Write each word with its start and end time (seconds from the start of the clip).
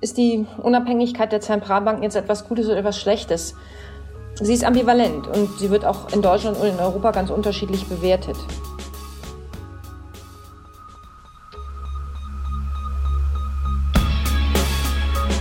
Ist 0.00 0.16
die 0.16 0.46
Unabhängigkeit 0.58 1.32
der 1.32 1.40
Zentralbanken 1.40 2.04
jetzt 2.04 2.14
etwas 2.14 2.46
Gutes 2.46 2.66
oder 2.66 2.76
etwas 2.76 3.00
Schlechtes? 3.00 3.56
Sie 4.34 4.54
ist 4.54 4.64
ambivalent 4.64 5.26
und 5.26 5.58
sie 5.58 5.70
wird 5.70 5.84
auch 5.84 6.12
in 6.12 6.22
Deutschland 6.22 6.56
und 6.56 6.68
in 6.68 6.78
Europa 6.78 7.10
ganz 7.10 7.30
unterschiedlich 7.30 7.86
bewertet. 7.88 8.36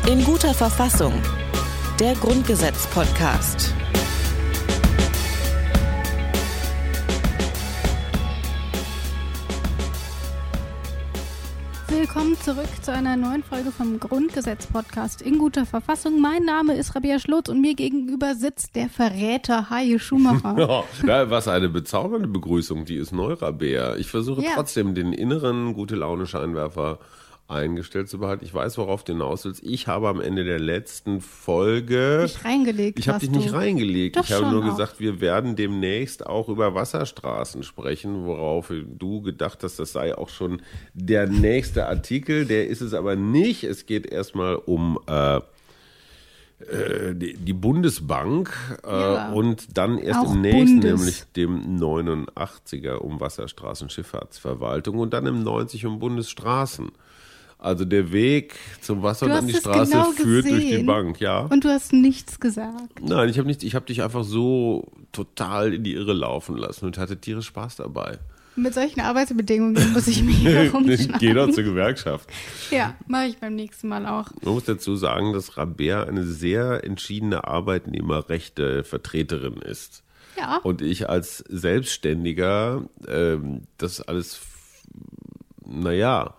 In 0.09 0.23
guter 0.23 0.55
Verfassung. 0.55 1.13
Der 1.99 2.15
Grundgesetz-Podcast. 2.15 3.76
Willkommen 12.17 12.41
zurück 12.41 12.69
zu 12.81 12.91
einer 12.91 13.15
neuen 13.15 13.43
Folge 13.43 13.71
vom 13.71 13.99
Grundgesetz-Podcast 13.99 15.21
in 15.21 15.37
guter 15.37 15.67
Verfassung. 15.67 16.19
Mein 16.19 16.45
Name 16.45 16.73
ist 16.73 16.95
Rabia 16.95 17.19
Schlotz 17.19 17.47
und 17.47 17.61
mir 17.61 17.75
gegenüber 17.75 18.33
sitzt 18.33 18.75
der 18.75 18.89
Verräter 18.89 19.69
Haie 19.69 19.99
Schumacher. 19.99 20.83
ja, 21.05 21.29
was 21.29 21.47
eine 21.47 21.69
bezaubernde 21.69 22.27
Begrüßung, 22.27 22.85
die 22.85 22.95
ist 22.95 23.11
neu, 23.11 23.33
Rabea. 23.33 23.97
Ich 23.97 24.07
versuche 24.07 24.41
ja. 24.41 24.49
trotzdem 24.55 24.95
den 24.95 25.13
inneren 25.13 25.75
gute 25.75 25.93
Laune-Scheinwerfer 25.95 26.97
eingestellt 27.47 28.09
zu 28.09 28.19
behalten. 28.19 28.43
Ich 28.43 28.53
weiß, 28.53 28.77
worauf 28.77 29.03
du 29.03 29.13
hinaus 29.13 29.45
willst. 29.45 29.63
Ich 29.63 29.87
habe 29.87 30.09
am 30.09 30.19
Ende 30.19 30.43
der 30.43 30.59
letzten 30.59 31.21
Folge. 31.21 32.19
Nicht 32.23 32.43
reingelegt. 32.43 32.99
Ich 32.99 33.07
habe 33.07 33.19
dich 33.19 33.29
nicht 33.29 33.53
reingelegt. 33.53 34.17
Doch 34.17 34.25
ich 34.25 34.33
habe 34.33 34.47
nur 34.47 34.63
auch. 34.63 34.69
gesagt, 34.69 34.99
wir 34.99 35.21
werden 35.21 35.55
demnächst 35.55 36.25
auch 36.25 36.49
über 36.49 36.75
Wasserstraßen 36.75 37.63
sprechen, 37.63 38.25
worauf 38.25 38.71
du 38.85 39.21
gedacht 39.21 39.63
hast, 39.63 39.79
das 39.79 39.93
sei 39.93 40.17
auch 40.17 40.29
schon 40.29 40.61
der 40.93 41.27
nächste 41.27 41.87
Artikel. 41.87 42.45
Der 42.45 42.67
ist 42.67 42.81
es 42.81 42.93
aber 42.93 43.15
nicht. 43.15 43.63
Es 43.63 43.85
geht 43.85 44.05
erstmal 44.05 44.55
um. 44.55 44.99
Äh, 45.07 45.37
äh 45.37 45.41
die, 47.13 47.53
Bundesbank 47.53 48.51
äh, 48.83 48.89
ja, 48.89 49.31
und 49.31 49.77
dann 49.77 49.99
erst 49.99 50.33
im 50.33 50.41
nächsten, 50.41 50.81
Bundes. 50.81 50.99
nämlich 50.99 51.23
dem 51.35 51.79
89er 51.79 52.95
um 52.95 53.21
Wasserstraßenschifffahrtsverwaltung 53.21 54.97
und 54.97 55.13
dann 55.13 55.27
im 55.27 55.43
90 55.43 55.85
um 55.85 55.99
Bundesstraßen. 55.99 56.91
Also 57.59 57.85
der 57.85 58.11
Weg 58.11 58.55
zum 58.81 59.01
Wasser 59.01 59.25
und 59.25 59.31
an 59.31 59.47
die 59.47 59.53
Straße 59.53 59.91
genau 59.91 60.11
führt 60.11 60.45
gesehen. 60.45 60.59
durch 60.59 60.69
die 60.77 60.83
Bank, 60.83 61.19
ja. 61.19 61.39
Und 61.39 61.63
du 61.63 61.69
hast 61.69 61.91
nichts 61.91 62.39
gesagt. 62.39 63.01
Nein, 63.01 63.29
ich 63.29 63.39
habe 63.39 63.47
nichts, 63.47 63.63
ich 63.63 63.73
habe 63.73 63.85
dich 63.85 64.03
einfach 64.03 64.23
so 64.23 64.91
total 65.11 65.73
in 65.73 65.83
die 65.83 65.93
Irre 65.93 66.13
laufen 66.13 66.55
lassen 66.55 66.85
und 66.85 66.97
hatte 66.99 67.17
tierisch 67.17 67.47
Spaß 67.47 67.77
dabei. 67.77 68.19
Mit 68.55 68.73
solchen 68.73 69.01
Arbeitsbedingungen 69.01 69.93
muss 69.93 70.07
ich 70.07 70.23
mich 70.23 70.37
hier 70.39 70.71
rumschlagen. 70.71 71.15
Geh 71.19 71.33
doch 71.33 71.49
zur 71.49 71.63
Gewerkschaft. 71.63 72.29
Ja, 72.71 72.95
mache 73.07 73.25
ich 73.25 73.37
beim 73.37 73.55
nächsten 73.55 73.87
Mal 73.87 74.05
auch. 74.05 74.29
Man 74.41 74.53
muss 74.53 74.65
dazu 74.65 74.95
sagen, 74.95 75.33
dass 75.33 75.57
Rabert 75.57 76.07
eine 76.07 76.25
sehr 76.25 76.83
entschiedene 76.83 77.43
Arbeitnehmerrechte 77.43 78.83
Vertreterin 78.83 79.57
ist. 79.61 80.03
Ja. 80.37 80.57
Und 80.57 80.81
ich 80.81 81.09
als 81.09 81.37
Selbstständiger 81.37 82.83
ähm, 83.07 83.61
das 83.77 84.01
alles, 84.01 84.39
naja, 85.65 86.35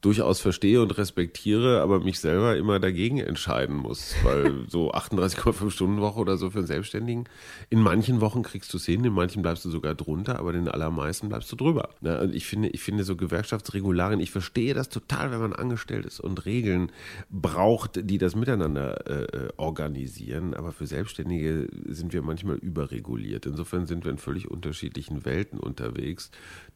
durchaus 0.00 0.40
verstehe 0.40 0.80
und 0.80 0.96
respektiere, 0.96 1.80
aber 1.80 2.00
mich 2.00 2.20
selber 2.20 2.56
immer 2.56 2.78
dagegen 2.78 3.18
entscheiden 3.18 3.76
muss, 3.76 4.14
weil 4.22 4.64
so 4.68 4.92
38,5 4.92 5.70
Stunden 5.70 6.00
Woche 6.00 6.20
oder 6.20 6.36
so 6.36 6.50
für 6.50 6.58
einen 6.58 6.66
Selbstständigen, 6.68 7.24
in 7.68 7.80
manchen 7.80 8.20
Wochen 8.20 8.42
kriegst 8.42 8.72
du 8.72 8.76
es 8.76 8.86
hin, 8.86 9.04
in 9.04 9.12
manchen 9.12 9.42
bleibst 9.42 9.64
du 9.64 9.70
sogar 9.70 9.94
drunter, 9.96 10.38
aber 10.38 10.50
in 10.50 10.64
den 10.64 10.68
allermeisten 10.68 11.28
bleibst 11.28 11.50
du 11.50 11.56
drüber. 11.56 11.90
Ja, 12.00 12.22
ich 12.24 12.46
finde, 12.46 12.68
ich 12.68 12.82
finde 12.82 13.02
so 13.02 13.16
Gewerkschaftsregularien, 13.16 14.20
ich 14.20 14.30
verstehe 14.30 14.72
das 14.72 14.88
total, 14.88 15.32
wenn 15.32 15.40
man 15.40 15.52
angestellt 15.52 16.06
ist 16.06 16.20
und 16.20 16.46
Regeln 16.46 16.92
braucht, 17.30 18.08
die 18.08 18.18
das 18.18 18.36
miteinander 18.36 19.06
äh, 19.08 19.48
organisieren, 19.56 20.54
aber 20.54 20.72
für 20.72 20.86
Selbstständige 20.86 21.68
sind 21.86 22.12
wir 22.12 22.22
manchmal 22.22 22.56
überreguliert. 22.56 23.46
Insofern 23.46 23.86
sind 23.86 24.04
wir 24.04 24.12
in 24.12 24.18
völlig 24.18 24.48
unterschiedlichen 24.48 25.24
Welten 25.24 25.58
unterwegs. 25.58 26.30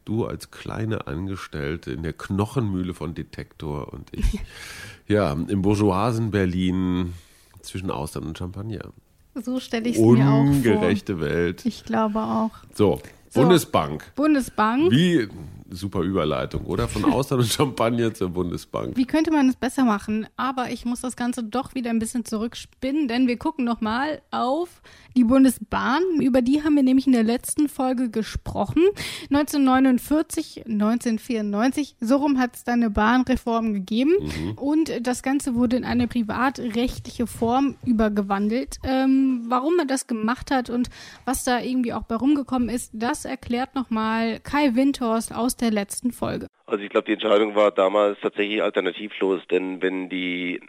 Du 0.05 0.25
als 0.25 0.51
kleine 0.51 1.07
Angestellte 1.07 1.91
in 1.91 2.03
der 2.03 2.11
Knochenmühle 2.11 2.93
von 2.93 3.12
Detektor 3.13 3.93
und 3.93 4.09
ich 4.11 4.39
ja 5.07 5.31
im 5.33 5.61
bourgeoisen 5.61 6.31
Berlin 6.31 7.13
zwischen 7.61 7.91
Austern 7.91 8.23
und 8.23 8.37
Champagner. 8.37 8.91
So 9.35 9.59
stelle 9.59 9.89
ich 9.89 9.95
es 9.95 10.01
mir 10.01 10.09
auch 10.09 10.15
vor. 10.15 10.39
Ungerechte 10.41 11.19
Welt. 11.19 11.65
Ich 11.65 11.85
glaube 11.85 12.19
auch. 12.19 12.51
So, 12.73 13.01
so, 13.29 13.41
Bundesbank. 13.41 14.11
Bundesbank. 14.15 14.91
Wie 14.91 15.27
super 15.73 16.01
Überleitung, 16.01 16.65
oder? 16.65 16.87
Von 16.87 17.05
Austern 17.05 17.39
und 17.39 17.47
Champagner 17.47 18.13
zur 18.13 18.29
Bundesbank. 18.29 18.95
Wie 18.95 19.05
könnte 19.05 19.31
man 19.31 19.49
es 19.49 19.55
besser 19.55 19.83
machen? 19.83 20.27
Aber 20.37 20.69
ich 20.69 20.85
muss 20.85 21.01
das 21.01 21.15
Ganze 21.15 21.43
doch 21.43 21.75
wieder 21.75 21.89
ein 21.89 21.99
bisschen 21.99 22.25
zurückspinnen, 22.25 23.07
denn 23.07 23.27
wir 23.27 23.37
gucken 23.37 23.65
nochmal 23.65 24.21
auf 24.31 24.81
die 25.15 25.23
Bundesbahn. 25.23 26.01
Über 26.19 26.41
die 26.41 26.63
haben 26.63 26.75
wir 26.75 26.83
nämlich 26.83 27.07
in 27.07 27.13
der 27.13 27.23
letzten 27.23 27.69
Folge 27.69 28.09
gesprochen. 28.09 28.83
1949, 29.29 30.65
1994, 30.65 31.95
so 31.99 32.17
rum 32.17 32.39
hat 32.39 32.55
es 32.55 32.63
da 32.63 32.73
eine 32.73 32.89
Bahnreform 32.89 33.73
gegeben. 33.73 34.13
Mhm. 34.19 34.51
Und 34.53 34.91
das 35.01 35.23
Ganze 35.23 35.55
wurde 35.55 35.77
in 35.77 35.85
eine 35.85 36.07
privatrechtliche 36.07 37.27
Form 37.27 37.75
übergewandelt. 37.85 38.77
Ähm, 38.83 39.43
warum 39.47 39.75
man 39.75 39.87
das 39.87 40.07
gemacht 40.07 40.51
hat 40.51 40.69
und 40.69 40.89
was 41.25 41.43
da 41.43 41.59
irgendwie 41.59 41.93
auch 41.93 42.03
bei 42.03 42.15
rumgekommen 42.15 42.69
ist, 42.69 42.91
das 42.93 43.25
erklärt 43.25 43.75
nochmal 43.75 44.39
Kai 44.39 44.75
Windhorst 44.75 45.33
aus 45.33 45.55
der 45.55 45.62
der 45.63 45.71
letzten 45.71 46.11
Folge. 46.11 46.47
Also 46.65 46.83
ich 46.83 46.89
glaube, 46.89 47.05
die 47.05 47.13
Entscheidung 47.13 47.55
war 47.55 47.71
damals 47.71 48.19
tatsächlich 48.21 48.61
alternativlos, 48.61 49.41
denn 49.49 49.81
wenn 49.81 50.09
die 50.09 50.61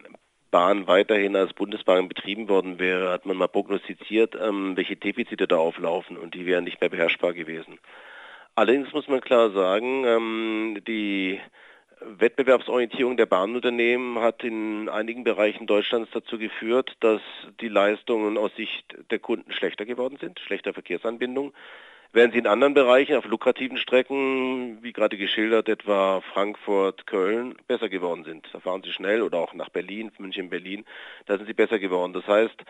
Bahn 0.51 0.87
weiterhin 0.87 1.35
als 1.35 1.53
Bundesbahn 1.53 2.09
betrieben 2.09 2.49
worden 2.49 2.79
wäre, 2.79 3.11
hat 3.11 3.27
man 3.27 3.37
mal 3.37 3.49
prognostiziert, 3.49 4.37
ähm, 4.41 4.77
welche 4.77 4.97
Defizite 4.97 5.49
da 5.49 5.57
auflaufen 5.57 6.17
und 6.17 6.35
die 6.35 6.47
wären 6.47 6.65
nicht 6.65 6.81
mehr 6.81 6.91
beherrschbar 6.91 7.33
gewesen. 7.33 7.79
Allerdings 8.55 8.93
muss 8.93 9.09
man 9.09 9.21
klar 9.21 9.51
sagen, 9.51 10.05
ähm, 10.05 10.79
die 10.87 11.41
Wettbewerbsorientierung 12.01 13.17
der 13.17 13.27
Bahnunternehmen 13.27 14.21
hat 14.21 14.45
in 14.45 14.89
einigen 14.89 15.25
Bereichen 15.25 15.67
Deutschlands 15.67 16.11
dazu 16.13 16.39
geführt, 16.39 16.95
dass 17.01 17.21
die 17.61 17.69
Leistungen 17.69 18.37
aus 18.39 18.55
Sicht 18.55 18.95
der 19.11 19.19
Kunden 19.19 19.53
schlechter 19.53 19.85
geworden 19.85 20.19
sind, 20.21 20.39
schlechter 20.39 20.73
Verkehrsanbindung 20.73 21.53
während 22.15 22.33
sie 22.33 22.39
in 22.39 22.47
anderen 22.47 22.75
Bereichen 22.75 23.17
auf 23.17 23.27
lukrativen 23.27 23.77
Strecken, 23.77 24.79
wie 24.83 24.93
gerade 24.93 25.19
geschildert, 25.19 25.69
etwa 25.69 26.21
Frankfurt, 26.33 27.07
Köln, 27.07 27.57
besser 27.67 27.89
geworden 27.89 28.25
sind. 28.25 28.49
Da 28.53 28.61
fahren 28.61 28.83
sie 28.85 28.93
schnell 28.93 29.21
oder 29.21 29.39
auch 29.39 29.53
nach 29.53 29.69
Berlin, 29.69 30.13
München, 30.19 30.49
Berlin, 30.49 30.85
da 31.27 31.37
sind 31.37 31.47
sie 31.47 31.55
besser 31.55 31.81
geworden. 31.81 32.13
Das 32.13 32.27
heißt, 32.27 32.65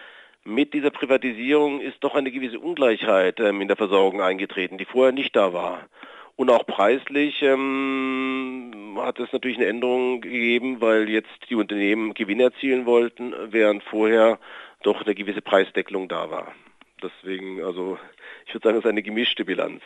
mit 0.44 0.72
dieser 0.72 0.90
Privatisierung 0.90 1.80
ist 1.80 2.02
doch 2.02 2.14
eine 2.14 2.32
gewisse 2.32 2.58
Ungleichheit 2.58 3.38
ähm, 3.38 3.60
in 3.60 3.68
der 3.68 3.76
Versorgung 3.76 4.22
eingetreten, 4.22 4.78
die 4.78 4.86
vorher 4.86 5.12
nicht 5.12 5.36
da 5.36 5.52
war. 5.52 5.88
Und 6.36 6.50
auch 6.50 6.66
preislich 6.66 7.42
ähm, 7.42 8.96
hat 8.98 9.20
es 9.20 9.32
natürlich 9.32 9.58
eine 9.58 9.66
Änderung 9.66 10.22
gegeben, 10.22 10.80
weil 10.80 11.08
jetzt 11.08 11.50
die 11.50 11.54
Unternehmen 11.54 12.14
Gewinn 12.14 12.40
erzielen 12.40 12.86
wollten, 12.86 13.34
während 13.50 13.84
vorher 13.84 14.38
doch 14.82 15.04
eine 15.04 15.14
gewisse 15.14 15.42
Preisdeckelung 15.42 16.08
da 16.08 16.30
war. 16.30 16.54
Deswegen, 17.02 17.62
also 17.62 17.98
ich 18.46 18.54
würde 18.54 18.68
sagen, 18.68 18.78
es 18.78 18.84
ist 18.84 18.90
eine 18.90 19.02
gemischte 19.02 19.44
Bilanz. 19.44 19.82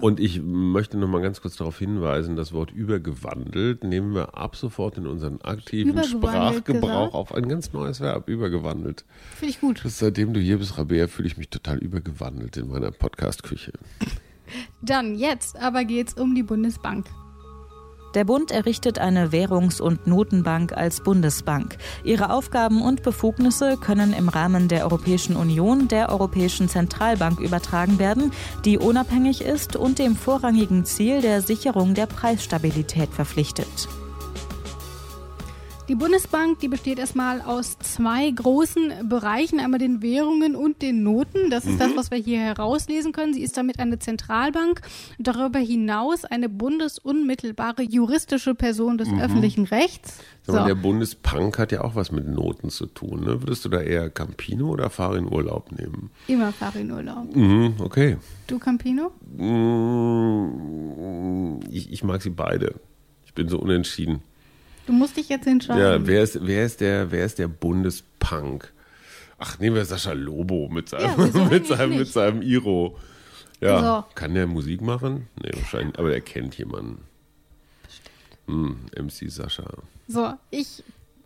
Und 0.00 0.20
ich 0.20 0.40
möchte 0.42 0.96
noch 0.96 1.08
mal 1.08 1.20
ganz 1.20 1.42
kurz 1.42 1.56
darauf 1.56 1.78
hinweisen, 1.78 2.34
das 2.34 2.54
Wort 2.54 2.70
übergewandelt 2.70 3.84
nehmen 3.84 4.14
wir 4.14 4.38
ab 4.38 4.56
sofort 4.56 4.96
in 4.96 5.06
unseren 5.06 5.42
aktiven 5.42 6.02
Sprachgebrauch 6.02 7.10
gesagt. 7.10 7.14
auf 7.14 7.34
ein 7.34 7.46
ganz 7.46 7.74
neues 7.74 8.00
Verb, 8.00 8.26
übergewandelt. 8.28 9.04
Finde 9.36 9.50
ich 9.50 9.60
gut. 9.60 9.82
Seitdem 9.84 10.32
du 10.32 10.40
hier 10.40 10.58
bist, 10.58 10.78
Rabea, 10.78 11.08
fühle 11.08 11.28
ich 11.28 11.36
mich 11.36 11.50
total 11.50 11.76
übergewandelt 11.78 12.56
in 12.56 12.68
meiner 12.68 12.90
Podcast-Küche. 12.90 13.72
Dann 14.80 15.14
jetzt 15.14 15.60
aber 15.60 15.84
geht 15.84 16.08
es 16.08 16.14
um 16.14 16.34
die 16.34 16.42
Bundesbank. 16.42 17.06
Der 18.14 18.24
Bund 18.24 18.50
errichtet 18.50 18.98
eine 18.98 19.32
Währungs- 19.32 19.80
und 19.80 20.06
Notenbank 20.06 20.72
als 20.72 21.00
Bundesbank. 21.00 21.78
Ihre 22.04 22.30
Aufgaben 22.30 22.82
und 22.82 23.02
Befugnisse 23.02 23.76
können 23.78 24.12
im 24.12 24.28
Rahmen 24.28 24.68
der 24.68 24.84
Europäischen 24.84 25.34
Union 25.34 25.88
der 25.88 26.10
Europäischen 26.10 26.68
Zentralbank 26.68 27.40
übertragen 27.40 27.98
werden, 27.98 28.32
die 28.64 28.78
unabhängig 28.78 29.40
ist 29.42 29.76
und 29.76 29.98
dem 29.98 30.16
vorrangigen 30.16 30.84
Ziel 30.84 31.22
der 31.22 31.40
Sicherung 31.40 31.94
der 31.94 32.06
Preisstabilität 32.06 33.10
verpflichtet. 33.10 33.88
Die 35.88 35.96
Bundesbank, 35.96 36.60
die 36.60 36.68
besteht 36.68 37.00
erstmal 37.00 37.40
aus 37.40 37.76
zwei 37.80 38.30
großen 38.30 39.08
Bereichen, 39.08 39.58
einmal 39.58 39.80
den 39.80 40.00
Währungen 40.00 40.54
und 40.54 40.80
den 40.80 41.02
Noten. 41.02 41.50
Das 41.50 41.64
ist 41.64 41.72
mhm. 41.74 41.78
das, 41.80 41.96
was 41.96 42.12
wir 42.12 42.18
hier 42.18 42.38
herauslesen 42.38 43.10
können. 43.10 43.34
Sie 43.34 43.42
ist 43.42 43.56
damit 43.56 43.80
eine 43.80 43.98
Zentralbank, 43.98 44.80
darüber 45.18 45.58
hinaus 45.58 46.24
eine 46.24 46.48
bundesunmittelbare 46.48 47.82
juristische 47.82 48.54
Person 48.54 48.96
des 48.96 49.08
mhm. 49.08 49.20
öffentlichen 49.20 49.64
Rechts. 49.64 50.18
So. 50.46 50.52
Der 50.52 50.76
Bundesbank 50.76 51.58
hat 51.58 51.72
ja 51.72 51.80
auch 51.82 51.96
was 51.96 52.12
mit 52.12 52.28
Noten 52.28 52.70
zu 52.70 52.86
tun. 52.86 53.24
Ne? 53.24 53.42
Würdest 53.42 53.64
du 53.64 53.68
da 53.68 53.80
eher 53.80 54.08
Campino 54.08 54.68
oder 54.68 54.88
Farin 54.88 55.26
Urlaub 55.32 55.72
nehmen? 55.72 56.10
Immer 56.28 56.52
Farin 56.52 56.92
Urlaub. 56.92 57.34
Mhm, 57.34 57.74
okay. 57.80 58.18
Du 58.46 58.60
Campino? 58.60 59.10
Mm, 59.36 60.50
ich, 61.70 61.92
ich 61.92 62.04
mag 62.04 62.22
sie 62.22 62.30
beide. 62.30 62.76
Ich 63.26 63.34
bin 63.34 63.48
so 63.48 63.58
unentschieden. 63.58 64.22
Du 64.86 64.92
musst 64.92 65.16
dich 65.16 65.28
jetzt 65.28 65.46
entscheiden. 65.46 65.80
Ja, 65.82 66.06
wer 66.06 66.22
ist, 66.22 66.38
wer 66.46 66.64
ist, 66.64 66.80
der, 66.80 67.10
wer 67.10 67.24
ist 67.24 67.38
der 67.38 67.48
Bundespunk? 67.48 68.72
Ach, 69.38 69.58
nehmen 69.58 69.76
wir 69.76 69.84
Sascha 69.84 70.12
Lobo 70.12 70.68
mit 70.68 70.88
seinem, 70.88 71.04
Ja, 71.34 71.44
mit 71.50 71.66
seinem, 71.66 71.96
mit 71.98 72.08
seinem 72.08 72.42
Iro. 72.42 72.98
Ja, 73.60 73.80
So. 73.80 74.14
kann 74.14 74.34
der 74.34 74.46
Musik 74.46 74.80
machen? 74.80 75.28
Nee, 75.42 75.50
wahrscheinlich, 75.54 75.98
aber 75.98 76.12
er 76.12 76.20
kennt 76.20 76.56
jemanden. 76.58 77.02
Hm, 78.46 78.76
MC 78.96 79.30
Sascha. 79.30 79.64
So, 80.08 80.32
ich. 80.50 80.82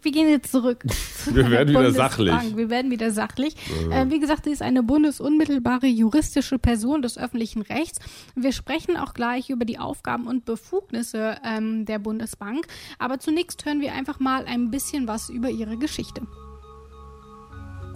Wir 0.06 0.12
gehen 0.12 0.28
jetzt 0.28 0.52
zurück. 0.52 0.84
zu 1.24 1.34
Wir 1.34 1.50
werden 1.50 1.70
wieder 1.70 1.90
sachlich. 1.90 2.32
Wir 2.54 2.70
werden 2.70 2.92
wieder 2.92 3.10
sachlich. 3.10 3.56
Äh, 3.90 4.08
wie 4.08 4.20
gesagt, 4.20 4.44
sie 4.44 4.52
ist 4.52 4.62
eine 4.62 4.84
bundesunmittelbare 4.84 5.88
juristische 5.88 6.60
Person 6.60 7.02
des 7.02 7.18
öffentlichen 7.18 7.62
Rechts. 7.62 7.98
Wir 8.36 8.52
sprechen 8.52 8.96
auch 8.96 9.14
gleich 9.14 9.50
über 9.50 9.64
die 9.64 9.80
Aufgaben 9.80 10.28
und 10.28 10.44
Befugnisse 10.44 11.38
ähm, 11.44 11.86
der 11.86 11.98
Bundesbank. 11.98 12.68
Aber 13.00 13.18
zunächst 13.18 13.64
hören 13.66 13.80
wir 13.80 13.94
einfach 13.94 14.20
mal 14.20 14.44
ein 14.44 14.70
bisschen 14.70 15.08
was 15.08 15.28
über 15.28 15.50
ihre 15.50 15.76
Geschichte. 15.76 16.22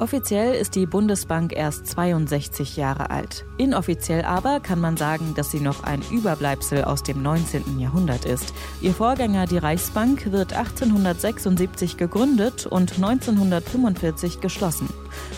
Offiziell 0.01 0.55
ist 0.55 0.77
die 0.77 0.87
Bundesbank 0.87 1.53
erst 1.55 1.87
62 1.89 2.79
Jahre 2.79 3.11
alt. 3.11 3.45
Inoffiziell 3.59 4.25
aber 4.25 4.59
kann 4.59 4.81
man 4.81 4.97
sagen, 4.97 5.35
dass 5.35 5.51
sie 5.51 5.61
noch 5.61 5.83
ein 5.83 6.01
Überbleibsel 6.11 6.85
aus 6.85 7.03
dem 7.03 7.23
19. 7.23 7.79
Jahrhundert 7.79 8.25
ist. 8.25 8.55
Ihr 8.81 8.95
Vorgänger, 8.95 9.45
die 9.45 9.59
Reichsbank, 9.59 10.33
wird 10.33 10.55
1876 10.55 11.99
gegründet 11.99 12.65
und 12.65 12.95
1945 12.95 14.41
geschlossen. 14.41 14.89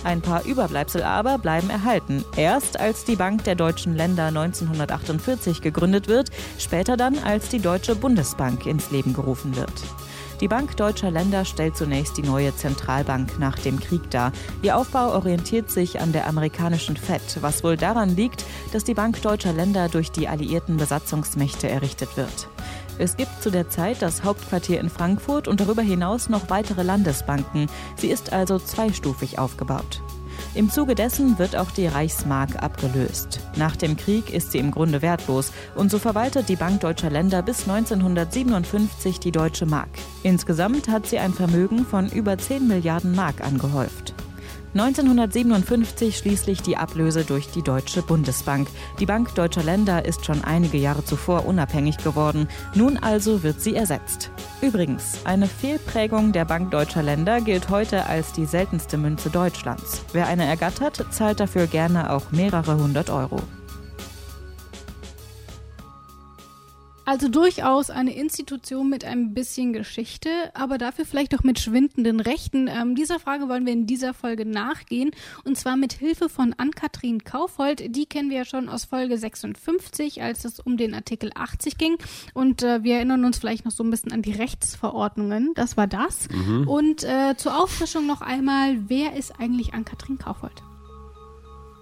Ein 0.04 0.20
paar 0.20 0.44
Überbleibsel 0.44 1.02
aber 1.02 1.38
bleiben 1.38 1.68
erhalten. 1.68 2.24
Erst 2.36 2.78
als 2.78 3.04
die 3.04 3.16
Bank 3.16 3.42
der 3.42 3.56
deutschen 3.56 3.96
Länder 3.96 4.26
1948 4.26 5.60
gegründet 5.60 6.06
wird, 6.06 6.30
später 6.56 6.96
dann 6.96 7.18
als 7.18 7.48
die 7.48 7.58
Deutsche 7.58 7.96
Bundesbank 7.96 8.64
ins 8.66 8.92
Leben 8.92 9.12
gerufen 9.12 9.56
wird. 9.56 9.72
Die 10.42 10.48
Bank 10.48 10.76
deutscher 10.76 11.12
Länder 11.12 11.44
stellt 11.44 11.76
zunächst 11.76 12.16
die 12.16 12.24
neue 12.24 12.52
Zentralbank 12.56 13.38
nach 13.38 13.56
dem 13.60 13.78
Krieg 13.78 14.10
dar. 14.10 14.32
Ihr 14.60 14.76
Aufbau 14.76 15.14
orientiert 15.14 15.70
sich 15.70 16.00
an 16.00 16.10
der 16.10 16.26
amerikanischen 16.26 16.96
Fed, 16.96 17.22
was 17.42 17.62
wohl 17.62 17.76
daran 17.76 18.16
liegt, 18.16 18.44
dass 18.72 18.82
die 18.82 18.94
Bank 18.94 19.22
deutscher 19.22 19.52
Länder 19.52 19.88
durch 19.88 20.10
die 20.10 20.26
alliierten 20.26 20.78
Besatzungsmächte 20.78 21.68
errichtet 21.68 22.16
wird. 22.16 22.48
Es 22.98 23.16
gibt 23.16 23.40
zu 23.40 23.52
der 23.52 23.70
Zeit 23.70 24.02
das 24.02 24.24
Hauptquartier 24.24 24.80
in 24.80 24.90
Frankfurt 24.90 25.46
und 25.46 25.60
darüber 25.60 25.82
hinaus 25.82 26.28
noch 26.28 26.50
weitere 26.50 26.82
Landesbanken. 26.82 27.68
Sie 27.94 28.08
ist 28.08 28.32
also 28.32 28.58
zweistufig 28.58 29.38
aufgebaut. 29.38 30.02
Im 30.54 30.68
Zuge 30.68 30.94
dessen 30.94 31.38
wird 31.38 31.56
auch 31.56 31.70
die 31.70 31.86
Reichsmark 31.86 32.62
abgelöst. 32.62 33.40
Nach 33.56 33.74
dem 33.74 33.96
Krieg 33.96 34.32
ist 34.32 34.52
sie 34.52 34.58
im 34.58 34.70
Grunde 34.70 35.00
wertlos 35.00 35.50
und 35.74 35.90
so 35.90 35.98
verwaltet 35.98 36.50
die 36.50 36.56
Bank 36.56 36.80
deutscher 36.80 37.08
Länder 37.08 37.42
bis 37.42 37.66
1957 37.66 39.18
die 39.18 39.32
deutsche 39.32 39.64
Mark. 39.64 39.88
Insgesamt 40.22 40.88
hat 40.88 41.06
sie 41.06 41.18
ein 41.18 41.32
Vermögen 41.32 41.86
von 41.86 42.10
über 42.10 42.36
10 42.36 42.68
Milliarden 42.68 43.14
Mark 43.14 43.40
angehäuft. 43.40 44.14
1957 44.74 46.16
schließlich 46.16 46.62
die 46.62 46.76
Ablöse 46.76 47.24
durch 47.24 47.50
die 47.50 47.62
Deutsche 47.62 48.02
Bundesbank. 48.02 48.68
Die 48.98 49.06
Bank 49.06 49.34
deutscher 49.34 49.62
Länder 49.62 50.04
ist 50.04 50.24
schon 50.24 50.42
einige 50.42 50.78
Jahre 50.78 51.04
zuvor 51.04 51.46
unabhängig 51.46 51.98
geworden. 51.98 52.48
Nun 52.74 52.96
also 52.96 53.42
wird 53.42 53.60
sie 53.60 53.74
ersetzt. 53.74 54.30
Übrigens, 54.62 55.18
eine 55.24 55.46
Fehlprägung 55.46 56.32
der 56.32 56.46
Bank 56.46 56.70
deutscher 56.70 57.02
Länder 57.02 57.40
gilt 57.40 57.68
heute 57.68 58.06
als 58.06 58.32
die 58.32 58.46
seltenste 58.46 58.96
Münze 58.96 59.28
Deutschlands. 59.28 60.04
Wer 60.12 60.26
eine 60.26 60.46
ergattert, 60.46 61.04
zahlt 61.10 61.40
dafür 61.40 61.66
gerne 61.66 62.10
auch 62.10 62.30
mehrere 62.30 62.76
hundert 62.76 63.10
Euro. 63.10 63.40
Also 67.04 67.28
durchaus 67.28 67.90
eine 67.90 68.14
Institution 68.14 68.88
mit 68.88 69.04
ein 69.04 69.34
bisschen 69.34 69.72
Geschichte, 69.72 70.30
aber 70.54 70.78
dafür 70.78 71.04
vielleicht 71.04 71.34
auch 71.34 71.42
mit 71.42 71.58
schwindenden 71.58 72.20
Rechten. 72.20 72.68
Ähm, 72.68 72.94
dieser 72.94 73.18
Frage 73.18 73.48
wollen 73.48 73.66
wir 73.66 73.72
in 73.72 73.86
dieser 73.86 74.14
Folge 74.14 74.46
nachgehen 74.46 75.10
und 75.44 75.58
zwar 75.58 75.76
mit 75.76 75.92
Hilfe 75.92 76.28
von 76.28 76.54
Ann-Kathrin 76.56 77.24
Kaufhold. 77.24 77.96
Die 77.96 78.06
kennen 78.06 78.30
wir 78.30 78.38
ja 78.38 78.44
schon 78.44 78.68
aus 78.68 78.84
Folge 78.84 79.18
56, 79.18 80.22
als 80.22 80.44
es 80.44 80.60
um 80.60 80.76
den 80.76 80.94
Artikel 80.94 81.32
80 81.34 81.76
ging 81.76 81.96
und 82.34 82.62
äh, 82.62 82.84
wir 82.84 82.96
erinnern 82.96 83.24
uns 83.24 83.38
vielleicht 83.38 83.64
noch 83.64 83.72
so 83.72 83.82
ein 83.82 83.90
bisschen 83.90 84.12
an 84.12 84.22
die 84.22 84.32
Rechtsverordnungen. 84.32 85.52
Das 85.54 85.76
war 85.76 85.88
das. 85.88 86.28
Und 86.66 87.02
äh, 87.02 87.36
zur 87.36 87.60
Auffrischung 87.60 88.06
noch 88.06 88.20
einmal, 88.20 88.88
wer 88.88 89.16
ist 89.16 89.40
eigentlich 89.40 89.74
Ann-Kathrin 89.74 90.18
Kaufhold? 90.18 90.62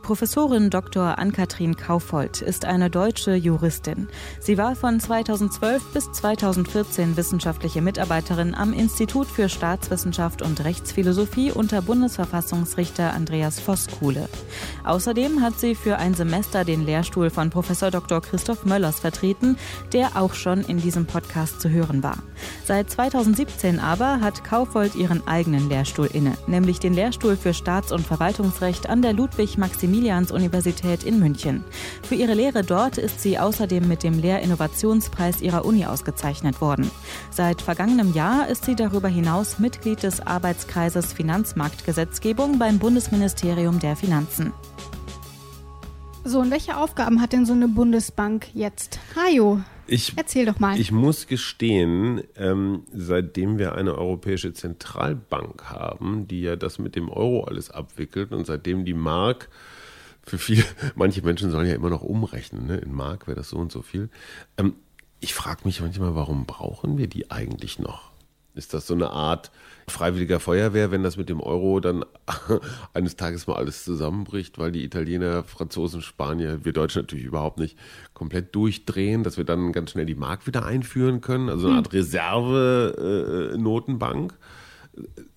Professorin 0.02 0.70
Dr. 0.70 1.18
Ann-Kathrin 1.18 1.76
Kaufhold 1.76 2.42
ist 2.42 2.64
eine 2.64 2.90
deutsche 2.90 3.34
Juristin. 3.34 4.08
Sie 4.40 4.58
war 4.58 4.74
von 4.74 4.98
2012 4.98 5.92
bis 5.92 6.10
2014 6.12 7.16
wissenschaftliche 7.16 7.82
Mitarbeiterin 7.82 8.54
am 8.54 8.72
Institut 8.72 9.26
für 9.26 9.48
Staatswissenschaft 9.48 10.42
und 10.42 10.64
Rechtsphilosophie 10.64 11.52
unter 11.52 11.82
Bundesverfassungsrichter 11.82 13.12
Andreas 13.12 13.60
Voskuhle. 13.60 14.28
Außerdem 14.84 15.42
hat 15.42 15.60
sie 15.60 15.74
für 15.74 15.98
ein 15.98 16.14
Semester 16.14 16.64
den 16.64 16.84
Lehrstuhl 16.84 17.30
von 17.30 17.50
Professor 17.50 17.90
Dr. 17.90 18.20
Christoph 18.20 18.64
Möllers 18.64 19.00
vertreten, 19.00 19.56
der 19.92 20.16
auch 20.16 20.34
schon 20.34 20.62
in 20.62 20.80
diesem 20.80 21.06
Podcast 21.06 21.60
zu 21.60 21.70
hören 21.70 22.02
war. 22.02 22.18
Seit 22.64 22.90
2017 22.90 23.78
aber 23.78 24.20
hat 24.20 24.44
Kaufhold 24.44 24.94
ihren 24.94 25.26
eigenen 25.26 25.68
Lehrstuhl 25.68 26.06
inne, 26.06 26.36
nämlich 26.46 26.80
den 26.80 26.94
Lehrstuhl 26.94 27.36
für 27.36 27.54
Staats- 27.54 27.92
und 27.92 28.06
Verwaltungsrecht 28.06 28.88
an 28.88 29.02
der 29.02 29.12
Ludwig-Maximilians-Universität 29.90 31.04
in 31.04 31.18
München. 31.18 31.64
Für 32.02 32.14
ihre 32.14 32.34
Lehre 32.34 32.62
dort 32.62 32.98
ist 32.98 33.20
sie 33.20 33.38
außerdem 33.38 33.86
mit 33.86 34.02
dem 34.02 34.18
Lehrinnovationspreis 34.18 35.40
ihrer 35.40 35.64
Uni 35.64 35.86
ausgezeichnet 35.86 36.60
worden. 36.60 36.90
Seit 37.30 37.60
vergangenem 37.60 38.14
Jahr 38.14 38.48
ist 38.48 38.64
sie 38.64 38.74
darüber 38.74 39.08
hinaus 39.08 39.58
Mitglied 39.58 40.02
des 40.02 40.20
Arbeitskreises 40.26 41.12
Finanzmarktgesetzgebung 41.12 42.58
beim 42.58 42.78
Bundesministerium 42.78 43.78
der 43.80 43.96
Finanzen. 43.96 44.52
So, 46.22 46.40
und 46.40 46.50
welche 46.50 46.76
Aufgaben 46.76 47.20
hat 47.20 47.32
denn 47.32 47.46
so 47.46 47.54
eine 47.54 47.68
Bundesbank 47.68 48.54
jetzt? 48.54 49.00
Hajo, 49.16 49.60
Ich, 49.90 50.12
erzähl 50.16 50.46
doch 50.46 50.60
mal. 50.60 50.78
ich 50.78 50.92
muss 50.92 51.26
gestehen, 51.26 52.22
ähm, 52.36 52.84
seitdem 52.92 53.58
wir 53.58 53.74
eine 53.74 53.96
europäische 53.96 54.52
Zentralbank 54.52 55.64
haben, 55.64 56.28
die 56.28 56.42
ja 56.42 56.54
das 56.54 56.78
mit 56.78 56.94
dem 56.94 57.08
Euro 57.08 57.44
alles 57.44 57.70
abwickelt 57.70 58.32
und 58.32 58.46
seitdem 58.46 58.84
die 58.84 58.94
Mark 58.94 59.48
für 60.22 60.38
viele, 60.38 60.64
manche 60.94 61.22
Menschen 61.22 61.50
sollen 61.50 61.66
ja 61.66 61.74
immer 61.74 61.90
noch 61.90 62.02
umrechnen, 62.02 62.66
ne? 62.66 62.76
in 62.76 62.92
Mark 62.92 63.26
wäre 63.26 63.36
das 63.36 63.50
so 63.50 63.56
und 63.56 63.72
so 63.72 63.82
viel. 63.82 64.10
Ähm, 64.58 64.74
ich 65.18 65.34
frage 65.34 65.62
mich 65.64 65.80
manchmal, 65.80 66.14
warum 66.14 66.46
brauchen 66.46 66.96
wir 66.96 67.08
die 67.08 67.30
eigentlich 67.30 67.80
noch? 67.80 68.09
Ist 68.60 68.74
das 68.74 68.86
so 68.86 68.92
eine 68.92 69.08
Art 69.08 69.50
freiwilliger 69.88 70.38
Feuerwehr, 70.38 70.90
wenn 70.90 71.02
das 71.02 71.16
mit 71.16 71.30
dem 71.30 71.40
Euro 71.40 71.80
dann 71.80 72.04
eines 72.92 73.16
Tages 73.16 73.46
mal 73.46 73.56
alles 73.56 73.84
zusammenbricht, 73.84 74.58
weil 74.58 74.70
die 74.70 74.84
Italiener, 74.84 75.44
Franzosen, 75.44 76.02
Spanier, 76.02 76.62
wir 76.62 76.74
Deutschen 76.74 77.00
natürlich 77.00 77.24
überhaupt 77.24 77.58
nicht, 77.58 77.78
komplett 78.12 78.54
durchdrehen, 78.54 79.24
dass 79.24 79.38
wir 79.38 79.44
dann 79.44 79.72
ganz 79.72 79.92
schnell 79.92 80.04
die 80.04 80.14
Mark 80.14 80.46
wieder 80.46 80.66
einführen 80.66 81.22
können? 81.22 81.48
Also 81.48 81.68
eine 81.68 81.78
Art 81.78 81.94
Reserve-Notenbank. 81.94 84.34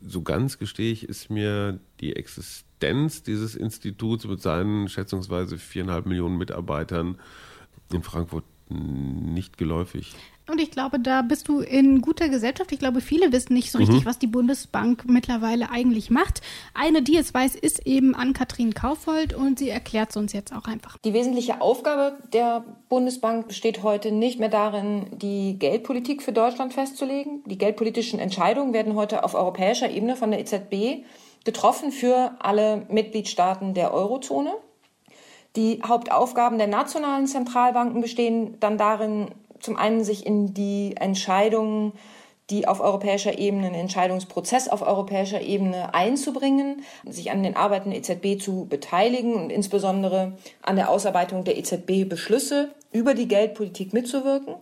So 0.01 0.21
ganz 0.21 0.59
gestehe 0.59 0.91
ich, 0.91 1.07
ist 1.07 1.29
mir 1.29 1.79
die 2.01 2.17
Existenz 2.17 3.23
dieses 3.23 3.55
Instituts 3.55 4.27
mit 4.27 4.41
seinen 4.41 4.89
schätzungsweise 4.89 5.57
viereinhalb 5.57 6.07
Millionen 6.07 6.37
Mitarbeitern 6.37 7.17
in 7.93 8.03
Frankfurt 8.03 8.43
nicht 8.69 9.57
geläufig. 9.57 10.13
Und 10.49 10.59
ich 10.59 10.71
glaube, 10.71 10.99
da 10.99 11.21
bist 11.21 11.47
du 11.47 11.61
in 11.61 12.01
guter 12.01 12.27
Gesellschaft. 12.27 12.71
Ich 12.73 12.79
glaube, 12.79 12.99
viele 12.99 13.31
wissen 13.31 13.53
nicht 13.53 13.71
so 13.71 13.77
richtig, 13.77 14.05
was 14.05 14.19
die 14.19 14.27
Bundesbank 14.27 15.05
mittlerweile 15.07 15.69
eigentlich 15.71 16.09
macht. 16.09 16.41
Eine, 16.73 17.01
die 17.01 17.17
es 17.17 17.33
weiß, 17.33 17.55
ist 17.55 17.87
eben 17.87 18.13
Ann-Kathrin 18.13 18.73
Kaufhold 18.73 19.33
und 19.33 19.57
sie 19.57 19.69
erklärt 19.69 20.09
es 20.09 20.17
uns 20.17 20.33
jetzt 20.33 20.53
auch 20.53 20.65
einfach. 20.65 20.97
Die 21.05 21.13
wesentliche 21.13 21.61
Aufgabe 21.61 22.17
der 22.33 22.65
Bundesbank 22.89 23.47
besteht 23.47 23.83
heute 23.83 24.11
nicht 24.11 24.39
mehr 24.39 24.49
darin, 24.49 25.05
die 25.13 25.57
Geldpolitik 25.57 26.21
für 26.21 26.33
Deutschland 26.33 26.73
festzulegen. 26.73 27.41
Die 27.45 27.57
geldpolitischen 27.57 28.19
Entscheidungen 28.19 28.73
werden 28.73 28.95
heute 28.95 29.23
auf 29.23 29.35
europäischer 29.35 29.89
Ebene 29.89 30.17
von 30.17 30.31
der 30.31 30.41
EZB 30.41 31.05
getroffen 31.45 31.91
für 31.91 32.35
alle 32.39 32.85
Mitgliedstaaten 32.89 33.73
der 33.73 33.93
Eurozone. 33.93 34.51
Die 35.55 35.81
Hauptaufgaben 35.85 36.57
der 36.57 36.67
nationalen 36.67 37.27
Zentralbanken 37.27 38.01
bestehen 38.01 38.57
dann 38.59 38.79
darin, 38.79 39.27
zum 39.63 39.77
einen 39.77 40.03
sich 40.03 40.25
in 40.25 40.53
die 40.53 40.95
Entscheidungen, 40.97 41.93
die 42.49 42.67
auf 42.67 42.81
europäischer 42.81 43.39
Ebene, 43.39 43.67
einen 43.67 43.75
Entscheidungsprozess 43.75 44.67
auf 44.67 44.81
europäischer 44.81 45.41
Ebene 45.41 45.93
einzubringen, 45.93 46.83
sich 47.07 47.31
an 47.31 47.41
den 47.41 47.55
Arbeiten 47.55 47.89
der 47.89 47.99
EZB 47.99 48.41
zu 48.41 48.67
beteiligen 48.69 49.33
und 49.35 49.49
insbesondere 49.49 50.33
an 50.61 50.75
der 50.75 50.89
Ausarbeitung 50.89 51.45
der 51.45 51.57
EZB-Beschlüsse 51.57 52.69
über 52.91 53.13
die 53.13 53.27
Geldpolitik 53.27 53.93
mitzuwirken. 53.93 54.55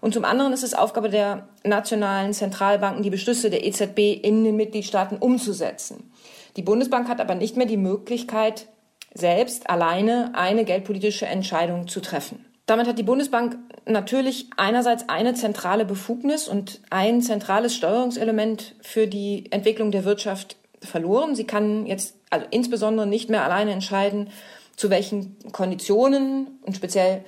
Und 0.00 0.14
zum 0.14 0.24
anderen 0.24 0.52
ist 0.52 0.62
es 0.62 0.74
Aufgabe 0.74 1.10
der 1.10 1.48
nationalen 1.64 2.32
Zentralbanken, 2.32 3.02
die 3.02 3.10
Beschlüsse 3.10 3.50
der 3.50 3.66
EZB 3.66 3.98
in 4.22 4.44
den 4.44 4.56
Mitgliedstaaten 4.56 5.18
umzusetzen. 5.18 6.10
Die 6.56 6.62
Bundesbank 6.62 7.08
hat 7.08 7.20
aber 7.20 7.34
nicht 7.34 7.56
mehr 7.56 7.66
die 7.66 7.76
Möglichkeit, 7.76 8.68
selbst 9.12 9.68
alleine 9.68 10.32
eine 10.34 10.64
geldpolitische 10.64 11.26
Entscheidung 11.26 11.88
zu 11.88 12.00
treffen. 12.00 12.47
Damit 12.68 12.86
hat 12.86 12.98
die 12.98 13.02
Bundesbank 13.02 13.56
natürlich 13.86 14.50
einerseits 14.58 15.08
eine 15.08 15.32
zentrale 15.32 15.86
Befugnis 15.86 16.48
und 16.48 16.82
ein 16.90 17.22
zentrales 17.22 17.74
Steuerungselement 17.74 18.74
für 18.82 19.06
die 19.06 19.50
Entwicklung 19.50 19.90
der 19.90 20.04
Wirtschaft 20.04 20.56
verloren. 20.82 21.34
Sie 21.34 21.46
kann 21.46 21.86
jetzt 21.86 22.16
also 22.28 22.44
insbesondere 22.50 23.06
nicht 23.06 23.30
mehr 23.30 23.42
alleine 23.42 23.72
entscheiden, 23.72 24.28
zu 24.76 24.90
welchen 24.90 25.34
Konditionen 25.50 26.58
und 26.60 26.76
speziell 26.76 27.24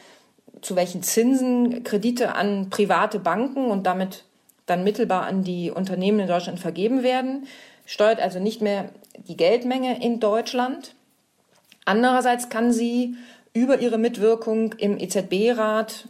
zu 0.60 0.76
welchen 0.76 1.02
Zinsen 1.02 1.84
Kredite 1.84 2.34
an 2.34 2.68
private 2.68 3.18
Banken 3.18 3.70
und 3.70 3.86
damit 3.86 4.24
dann 4.66 4.84
mittelbar 4.84 5.24
an 5.24 5.42
die 5.42 5.70
Unternehmen 5.70 6.20
in 6.20 6.28
Deutschland 6.28 6.60
vergeben 6.60 7.02
werden, 7.02 7.46
steuert 7.86 8.20
also 8.20 8.40
nicht 8.40 8.60
mehr 8.60 8.90
die 9.16 9.38
Geldmenge 9.38 10.04
in 10.04 10.20
Deutschland. 10.20 10.94
Andererseits 11.86 12.50
kann 12.50 12.72
sie 12.72 13.16
über 13.52 13.80
ihre 13.80 13.98
Mitwirkung 13.98 14.74
im 14.74 14.98
EZB-Rat 14.98 16.08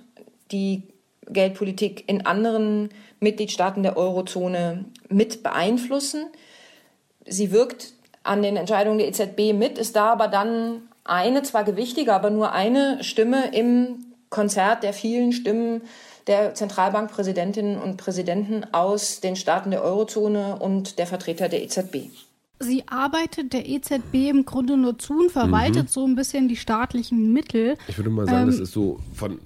die 0.50 0.82
Geldpolitik 1.26 2.08
in 2.08 2.26
anderen 2.26 2.90
Mitgliedstaaten 3.20 3.82
der 3.82 3.96
Eurozone 3.96 4.84
mit 5.08 5.42
beeinflussen. 5.42 6.26
Sie 7.26 7.52
wirkt 7.52 7.92
an 8.22 8.42
den 8.42 8.56
Entscheidungen 8.56 8.98
der 8.98 9.08
EZB 9.08 9.52
mit, 9.54 9.78
ist 9.78 9.96
da 9.96 10.12
aber 10.12 10.28
dann 10.28 10.82
eine, 11.04 11.42
zwar 11.42 11.64
gewichtige, 11.64 12.12
aber 12.12 12.30
nur 12.30 12.52
eine 12.52 13.02
Stimme 13.02 13.54
im 13.54 14.04
Konzert 14.28 14.82
der 14.82 14.92
vielen 14.92 15.32
Stimmen 15.32 15.82
der 16.26 16.54
Zentralbankpräsidentinnen 16.54 17.80
und 17.80 17.96
Präsidenten 17.96 18.64
aus 18.72 19.20
den 19.20 19.36
Staaten 19.36 19.70
der 19.70 19.82
Eurozone 19.82 20.58
und 20.60 20.98
der 20.98 21.06
Vertreter 21.06 21.48
der 21.48 21.62
EZB. 21.62 22.10
Sie 22.62 22.86
arbeitet 22.88 23.54
der 23.54 23.66
EZB 23.66 24.28
im 24.28 24.44
Grunde 24.44 24.76
nur 24.76 24.98
zu 24.98 25.14
und 25.14 25.32
verwaltet 25.32 25.84
mhm. 25.84 25.88
so 25.88 26.06
ein 26.06 26.14
bisschen 26.14 26.46
die 26.46 26.56
staatlichen 26.56 27.32
Mittel. 27.32 27.76
Ich 27.88 27.96
würde 27.96 28.10
mal 28.10 28.26
sagen, 28.26 28.42
ähm, 28.42 28.46
das 28.48 28.60
ist 28.60 28.72
so 28.72 29.00
von 29.14 29.38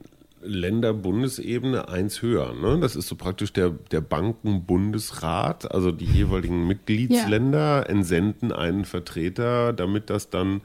Länder-Bundesebene 0.42 1.88
eins 1.88 2.22
höher. 2.22 2.54
Ne? 2.54 2.80
Das 2.80 2.96
ist 2.96 3.06
so 3.06 3.14
praktisch 3.14 3.52
der, 3.52 3.70
der 3.70 4.00
Bankenbundesrat, 4.00 5.70
also 5.70 5.92
die 5.92 6.04
jeweiligen 6.04 6.66
Mitgliedsländer 6.66 7.58
ja. 7.58 7.82
entsenden 7.82 8.50
einen 8.50 8.84
Vertreter, 8.84 9.72
damit 9.72 10.10
das 10.10 10.30
dann 10.30 10.62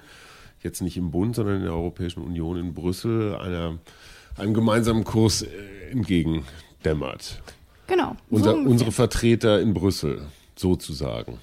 jetzt 0.63 0.81
nicht 0.81 0.97
im 0.97 1.11
Bund, 1.11 1.35
sondern 1.35 1.57
in 1.57 1.63
der 1.63 1.73
Europäischen 1.73 2.23
Union 2.23 2.57
in 2.57 2.73
Brüssel 2.73 3.35
einer, 3.35 3.77
einem 4.37 4.53
gemeinsamen 4.55 5.03
Kurs 5.03 5.43
äh, 5.43 5.91
entgegendämmert. 5.91 7.41
Genau. 7.85 8.15
Unser, 8.29 8.51
so 8.51 8.57
unsere 8.57 8.91
Vertreter 8.91 9.61
in 9.61 9.73
Brüssel, 9.73 10.23
sozusagen. 10.55 11.37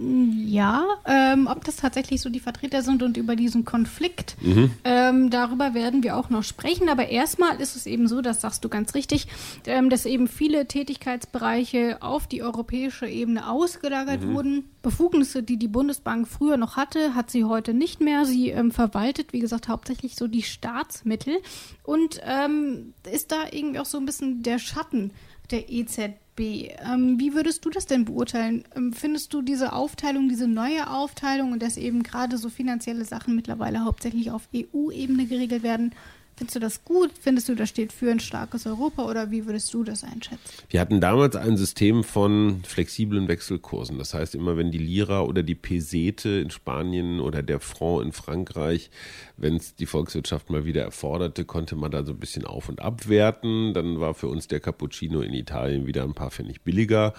Ja, 0.00 0.84
ähm, 1.06 1.46
ob 1.46 1.64
das 1.64 1.76
tatsächlich 1.76 2.20
so 2.20 2.30
die 2.30 2.40
Vertreter 2.40 2.82
sind 2.82 3.02
und 3.02 3.16
über 3.16 3.36
diesen 3.36 3.64
Konflikt, 3.64 4.36
mhm. 4.40 4.70
ähm, 4.84 5.30
darüber 5.30 5.74
werden 5.74 6.02
wir 6.02 6.16
auch 6.16 6.30
noch 6.30 6.42
sprechen. 6.42 6.88
Aber 6.88 7.08
erstmal 7.08 7.60
ist 7.60 7.76
es 7.76 7.86
eben 7.86 8.08
so, 8.08 8.20
das 8.20 8.40
sagst 8.40 8.64
du 8.64 8.68
ganz 8.68 8.94
richtig, 8.94 9.28
ähm, 9.66 9.88
dass 9.88 10.04
eben 10.04 10.26
viele 10.26 10.66
Tätigkeitsbereiche 10.66 11.98
auf 12.00 12.26
die 12.26 12.42
europäische 12.42 13.06
Ebene 13.06 13.48
ausgelagert 13.48 14.22
mhm. 14.22 14.34
wurden. 14.34 14.64
Befugnisse, 14.82 15.42
die 15.44 15.58
die 15.58 15.68
Bundesbank 15.68 16.26
früher 16.26 16.56
noch 16.56 16.76
hatte, 16.76 17.14
hat 17.14 17.30
sie 17.30 17.44
heute 17.44 17.72
nicht 17.72 18.00
mehr. 18.00 18.24
Sie 18.24 18.50
ähm, 18.50 18.72
verwaltet, 18.72 19.32
wie 19.32 19.40
gesagt, 19.40 19.68
hauptsächlich 19.68 20.16
so 20.16 20.26
die 20.26 20.42
Staatsmittel 20.42 21.38
und 21.84 22.20
ähm, 22.24 22.94
ist 23.12 23.30
da 23.30 23.44
irgendwie 23.50 23.78
auch 23.78 23.86
so 23.86 23.98
ein 23.98 24.06
bisschen 24.06 24.42
der 24.42 24.58
Schatten 24.58 25.12
der 25.50 25.70
EZB 25.70 26.27
ähm, 26.40 27.18
wie 27.18 27.34
würdest 27.34 27.64
du 27.64 27.70
das 27.70 27.86
denn 27.86 28.04
beurteilen? 28.04 28.64
Ähm, 28.76 28.92
findest 28.92 29.32
du 29.32 29.42
diese 29.42 29.72
Aufteilung, 29.72 30.28
diese 30.28 30.46
neue 30.46 30.90
Aufteilung 30.90 31.52
und 31.52 31.62
dass 31.62 31.76
eben 31.76 32.02
gerade 32.02 32.38
so 32.38 32.48
finanzielle 32.48 33.04
Sachen 33.04 33.34
mittlerweile 33.34 33.84
hauptsächlich 33.84 34.30
auf 34.30 34.48
EU-Ebene 34.54 35.26
geregelt 35.26 35.62
werden, 35.62 35.94
Findest 36.38 36.54
du 36.54 36.60
das 36.60 36.84
gut? 36.84 37.10
Findest 37.20 37.48
du, 37.48 37.56
das 37.56 37.68
steht 37.68 37.92
für 37.92 38.12
ein 38.12 38.20
starkes 38.20 38.64
Europa 38.64 39.04
oder 39.06 39.32
wie 39.32 39.44
würdest 39.46 39.74
du 39.74 39.82
das 39.82 40.04
einschätzen? 40.04 40.38
Wir 40.70 40.80
hatten 40.80 41.00
damals 41.00 41.34
ein 41.34 41.56
System 41.56 42.04
von 42.04 42.62
flexiblen 42.64 43.26
Wechselkursen. 43.26 43.98
Das 43.98 44.14
heißt, 44.14 44.36
immer 44.36 44.56
wenn 44.56 44.70
die 44.70 44.78
Lira 44.78 45.22
oder 45.22 45.42
die 45.42 45.56
Pesete 45.56 46.28
in 46.28 46.50
Spanien 46.50 47.18
oder 47.18 47.42
der 47.42 47.58
Franc 47.58 48.04
in 48.04 48.12
Frankreich, 48.12 48.90
wenn 49.36 49.56
es 49.56 49.74
die 49.74 49.86
Volkswirtschaft 49.86 50.48
mal 50.48 50.64
wieder 50.64 50.82
erforderte, 50.82 51.44
konnte 51.44 51.74
man 51.74 51.90
da 51.90 52.04
so 52.04 52.12
ein 52.12 52.20
bisschen 52.20 52.44
auf 52.44 52.68
und 52.68 52.80
abwerten. 52.80 53.74
Dann 53.74 53.98
war 53.98 54.14
für 54.14 54.28
uns 54.28 54.46
der 54.46 54.60
Cappuccino 54.60 55.22
in 55.22 55.34
Italien 55.34 55.88
wieder 55.88 56.04
ein 56.04 56.14
paar 56.14 56.30
Pfennig 56.30 56.60
billiger. 56.60 57.14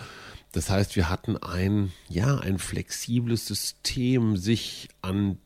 Das 0.54 0.70
heißt, 0.70 0.96
wir 0.96 1.10
hatten 1.10 1.36
ein, 1.36 1.92
ja, 2.08 2.38
ein 2.38 2.58
flexibles 2.58 3.46
System, 3.46 4.38
sich 4.38 4.88
an 5.02 5.40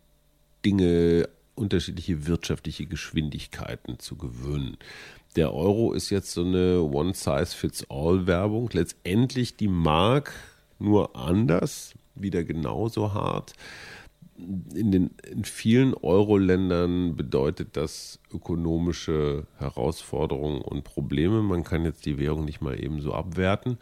Dinge 0.64 1.28
unterschiedliche 1.56 2.28
wirtschaftliche 2.28 2.86
Geschwindigkeiten 2.86 4.00
zu 4.00 4.16
gewöhnen. 4.18 4.78
Der 5.36 5.54
Euro 5.54 5.94
ist 5.94 6.10
jetzt 6.10 6.32
so 6.32 6.44
eine 6.44 6.82
One-Size-Fits-All-Werbung. 6.82 8.70
Letztendlich 8.74 9.58
die 9.58 9.68
Mark 9.68 10.34
nur 10.80 11.16
anders, 11.16 11.94
wieder 12.16 12.44
genauso 12.44 13.14
hart. 13.14 13.54
In, 14.38 14.92
den, 14.92 15.12
in 15.30 15.46
vielen 15.46 15.94
Euro-Ländern 15.94 17.16
bedeutet 17.16 17.78
das 17.78 18.20
ökonomische 18.32 19.48
Herausforderungen 19.58 20.62
und 20.62 20.84
Probleme. 20.84 21.42
Man 21.42 21.64
kann 21.64 21.86
jetzt 21.86 22.06
die 22.06 22.18
Währung 22.20 22.46
nicht 22.46 22.62
mal 22.62 22.84
eben 22.84 23.02
so 23.02 23.14
abwerten. 23.14 23.78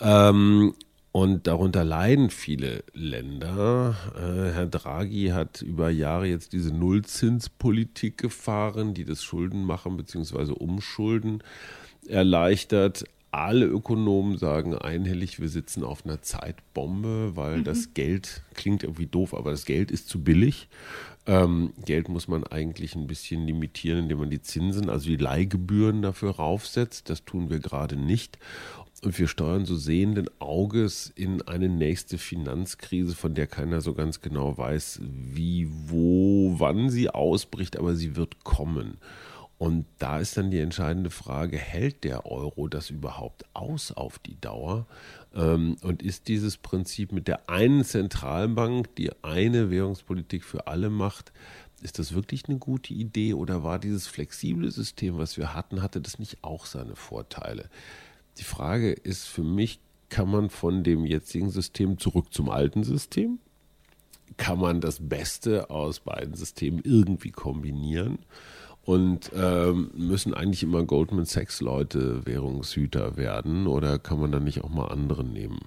Ähm, 0.00 0.74
und 1.16 1.46
darunter 1.46 1.84
leiden 1.84 2.28
viele 2.28 2.82
Länder. 2.92 3.94
Äh, 4.16 4.52
Herr 4.52 4.66
Draghi 4.66 5.28
hat 5.28 5.62
über 5.62 5.88
Jahre 5.88 6.26
jetzt 6.26 6.52
diese 6.52 6.74
Nullzinspolitik 6.74 8.18
gefahren, 8.18 8.94
die 8.94 9.04
das 9.04 9.22
Schuldenmachen 9.22 9.96
bzw. 9.96 10.50
Umschulden 10.50 11.44
erleichtert. 12.08 13.04
Alle 13.30 13.66
Ökonomen 13.66 14.38
sagen 14.38 14.74
einhellig, 14.74 15.38
wir 15.40 15.48
sitzen 15.48 15.84
auf 15.84 16.04
einer 16.04 16.20
Zeitbombe, 16.20 17.36
weil 17.36 17.58
mhm. 17.58 17.64
das 17.64 17.94
Geld 17.94 18.42
klingt 18.54 18.82
irgendwie 18.82 19.06
doof, 19.06 19.34
aber 19.34 19.52
das 19.52 19.66
Geld 19.66 19.92
ist 19.92 20.08
zu 20.08 20.24
billig. 20.24 20.68
Ähm, 21.26 21.72
Geld 21.84 22.08
muss 22.08 22.28
man 22.28 22.44
eigentlich 22.44 22.94
ein 22.94 23.06
bisschen 23.06 23.46
limitieren, 23.46 24.00
indem 24.00 24.18
man 24.18 24.30
die 24.30 24.42
Zinsen, 24.42 24.90
also 24.90 25.08
die 25.08 25.16
Leihgebühren 25.16 26.02
dafür 26.02 26.32
raufsetzt. 26.32 27.08
Das 27.08 27.24
tun 27.24 27.50
wir 27.50 27.60
gerade 27.60 27.96
nicht. 27.96 28.38
Und 29.02 29.18
wir 29.18 29.28
steuern 29.28 29.66
so 29.66 29.76
sehenden 29.76 30.28
Auges 30.38 31.12
in 31.14 31.42
eine 31.42 31.68
nächste 31.68 32.16
Finanzkrise, 32.16 33.14
von 33.14 33.34
der 33.34 33.46
keiner 33.46 33.80
so 33.80 33.92
ganz 33.92 34.20
genau 34.22 34.56
weiß, 34.56 35.00
wie, 35.02 35.68
wo, 35.88 36.54
wann 36.58 36.88
sie 36.88 37.10
ausbricht, 37.10 37.78
aber 37.78 37.94
sie 37.96 38.16
wird 38.16 38.44
kommen. 38.44 38.98
Und 39.64 39.86
da 39.98 40.18
ist 40.18 40.36
dann 40.36 40.50
die 40.50 40.58
entscheidende 40.58 41.08
Frage, 41.08 41.56
hält 41.56 42.04
der 42.04 42.26
Euro 42.26 42.68
das 42.68 42.90
überhaupt 42.90 43.46
aus 43.54 43.92
auf 43.92 44.18
die 44.18 44.38
Dauer? 44.38 44.86
Ähm, 45.34 45.78
und 45.80 46.02
ist 46.02 46.28
dieses 46.28 46.58
Prinzip 46.58 47.12
mit 47.12 47.28
der 47.28 47.48
einen 47.48 47.82
Zentralbank, 47.82 48.94
die 48.96 49.10
eine 49.24 49.70
Währungspolitik 49.70 50.44
für 50.44 50.66
alle 50.66 50.90
macht, 50.90 51.32
ist 51.80 51.98
das 51.98 52.12
wirklich 52.12 52.46
eine 52.46 52.58
gute 52.58 52.92
Idee 52.92 53.32
oder 53.32 53.64
war 53.64 53.78
dieses 53.78 54.06
flexible 54.06 54.70
System, 54.70 55.16
was 55.16 55.38
wir 55.38 55.54
hatten, 55.54 55.80
hatte 55.80 56.02
das 56.02 56.18
nicht 56.18 56.44
auch 56.44 56.66
seine 56.66 56.94
Vorteile? 56.94 57.70
Die 58.36 58.44
Frage 58.44 58.92
ist 58.92 59.24
für 59.24 59.44
mich, 59.44 59.80
kann 60.10 60.28
man 60.30 60.50
von 60.50 60.84
dem 60.84 61.06
jetzigen 61.06 61.48
System 61.48 61.96
zurück 61.96 62.34
zum 62.34 62.50
alten 62.50 62.84
System? 62.84 63.38
Kann 64.36 64.58
man 64.58 64.82
das 64.82 64.98
Beste 65.00 65.70
aus 65.70 66.00
beiden 66.00 66.34
Systemen 66.34 66.82
irgendwie 66.84 67.30
kombinieren? 67.30 68.18
Und 68.84 69.30
ähm, 69.34 69.90
müssen 69.94 70.34
eigentlich 70.34 70.62
immer 70.62 70.84
Goldman 70.84 71.24
Sachs 71.24 71.60
Leute 71.60 72.26
Währungshüter 72.26 73.16
werden 73.16 73.66
oder 73.66 73.98
kann 73.98 74.20
man 74.20 74.30
dann 74.30 74.44
nicht 74.44 74.62
auch 74.62 74.68
mal 74.68 74.88
andere 74.88 75.24
nehmen? 75.24 75.58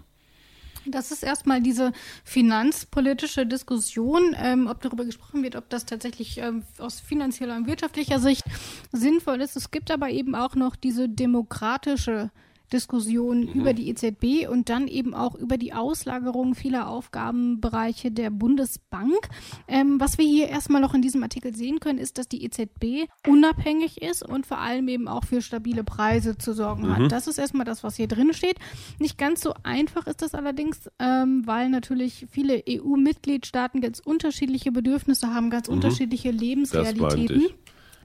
Das 0.90 1.12
ist 1.12 1.24
erstmal 1.24 1.62
diese 1.62 1.92
finanzpolitische 2.24 3.46
Diskussion, 3.46 4.36
ähm, 4.40 4.68
ob 4.68 4.82
darüber 4.82 5.04
gesprochen 5.04 5.44
wird, 5.44 5.56
ob 5.56 5.70
das 5.70 5.86
tatsächlich 5.86 6.38
ähm, 6.38 6.64
aus 6.78 7.00
finanzieller 7.00 7.58
und 7.58 7.68
wirtschaftlicher 7.68 8.20
Sicht 8.20 8.44
sinnvoll 8.92 9.42
ist. 9.42 9.56
Es 9.58 9.72
gibt 9.72 9.92
aber 9.92 10.10
eben 10.10 10.36
auch 10.36 10.56
noch 10.56 10.76
diese 10.76 11.10
demokratische 11.10 12.32
Diskussion 12.72 13.42
mhm. 13.42 13.48
über 13.54 13.74
die 13.74 13.90
EZB 13.90 14.50
und 14.50 14.70
dann 14.70 14.88
eben 14.88 15.14
auch 15.14 15.36
über 15.36 15.58
die 15.58 15.74
Auslagerung 15.74 16.56
vieler 16.56 16.90
Aufgabenbereiche 16.90 18.12
der 18.12 18.30
Bundesbank. 18.30 19.30
Ähm, 19.68 20.00
was 20.00 20.18
wir 20.18 20.26
hier 20.26 20.50
erstmal 20.50 20.82
noch 20.82 20.94
in 20.94 21.02
diesem 21.02 21.24
Artikel 21.24 21.56
sehen 21.56 21.80
können, 21.80 22.00
ist, 22.00 22.18
dass 22.18 22.28
die 22.28 22.44
EZB 22.44 23.10
unabhängig 23.28 24.02
ist 24.02 24.28
und 24.28 24.46
vor 24.46 24.60
allem 24.60 24.88
eben 24.88 25.08
auch 25.08 25.24
für 25.26 25.42
stabile 25.42 25.84
Preise 25.84 26.38
zu 26.38 26.54
sorgen 26.54 26.88
mhm. 26.88 26.96
hat. 26.96 27.12
Das 27.12 27.28
ist 27.28 27.38
erstmal 27.38 27.66
das, 27.66 27.84
was 27.84 27.96
hier 27.96 28.08
drin 28.08 28.34
steht. 28.34 28.58
Nicht 29.00 29.18
ganz 29.18 29.42
so 29.42 29.54
einfach 29.64 30.08
ist 30.08 30.22
das 30.22 30.34
allerdings, 30.34 30.90
ähm, 31.00 31.44
weil 31.46 31.70
natürlich 31.70 32.28
viele 32.30 32.64
EU-Mitgliedstaaten 32.68 33.82
ganz 33.82 34.00
unterschiedliche 34.00 34.72
Bedürfnisse 34.72 35.34
haben, 35.34 35.50
ganz 35.50 35.68
mhm. 35.68 35.76
unterschiedliche 35.76 36.32
Lebensrealitäten. 36.32 37.48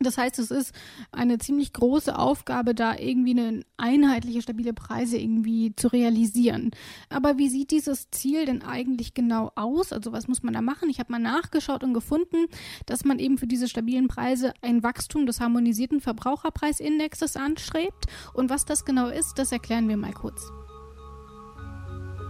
Das 0.03 0.19
heißt, 0.19 0.39
es 0.39 0.51
ist 0.51 0.75
eine 1.11 1.39
ziemlich 1.39 1.73
große 1.73 2.17
Aufgabe, 2.19 2.75
da 2.75 2.97
irgendwie 2.97 3.39
eine 3.39 3.65
einheitliche, 3.77 4.43
stabile 4.43 4.73
Preise 4.73 5.19
irgendwie 5.19 5.75
zu 5.77 5.89
realisieren. 5.89 6.71
Aber 7.09 7.39
wie 7.39 7.49
sieht 7.49 7.71
dieses 7.71 8.11
Ziel 8.11 8.47
denn 8.47 8.63
eigentlich 8.63 9.15
genau 9.15 9.53
aus? 9.55 9.93
Also 9.93 10.13
was 10.13 10.29
muss 10.29 10.43
man 10.43 10.55
da 10.55 10.63
machen? 10.63 10.89
Ich 10.91 10.99
habe 10.99 11.13
mal 11.13 11.19
nachgeschaut 11.19 11.85
und 11.85 11.95
gefunden, 11.95 12.47
dass 12.87 13.05
man 13.05 13.19
eben 13.19 13.39
für 13.39 13.47
diese 13.47 13.69
stabilen 13.69 14.09
Preise 14.09 14.53
ein 14.63 14.83
Wachstum 14.83 15.27
des 15.27 15.41
harmonisierten 15.41 16.01
Verbraucherpreisindexes 16.01 17.37
anstrebt. 17.37 18.07
Und 18.35 18.51
was 18.51 18.65
das 18.65 18.85
genau 18.85 19.09
ist, 19.09 19.39
das 19.39 19.53
erklären 19.53 19.89
wir 19.89 19.97
mal 19.97 20.13
kurz. 20.13 20.62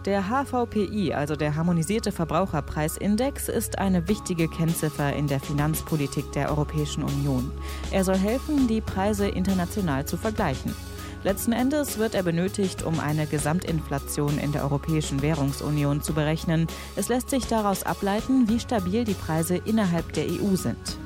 Der 0.05 0.25
HVPI, 0.25 1.15
also 1.15 1.37
der 1.37 1.55
Harmonisierte 1.55 2.11
Verbraucherpreisindex, 2.11 3.49
ist 3.49 3.79
eine 3.79 4.09
wichtige 4.09 4.49
Kennziffer 4.49 5.13
in 5.13 5.29
der 5.29 5.39
Finanzpolitik 5.39 6.33
der 6.33 6.51
Europäischen 6.51 7.05
Union. 7.05 7.53
Er 7.93 8.03
soll 8.03 8.17
helfen, 8.17 8.67
die 8.67 8.81
Preise 8.81 9.29
international 9.29 10.05
zu 10.05 10.17
vergleichen. 10.17 10.75
Letzten 11.23 11.53
Endes 11.53 11.99
wird 11.99 12.17
er 12.17 12.25
benötigt, 12.25 12.83
um 12.83 12.99
eine 12.99 13.29
Gesamtinflation 13.29 14.39
in 14.39 14.51
der 14.51 14.65
Europäischen 14.65 15.23
Währungsunion 15.23 16.03
zu 16.03 16.15
berechnen. 16.15 16.67
Es 16.97 17.09
lässt 17.09 17.31
sich 17.31 17.47
daraus 17.47 17.85
ableiten, 17.85 18.49
wie 18.49 18.59
stabil 18.59 19.05
die 19.05 19.15
Preise 19.15 19.57
innerhalb 19.57 20.13
der 20.15 20.25
EU 20.25 20.57
sind. 20.57 20.99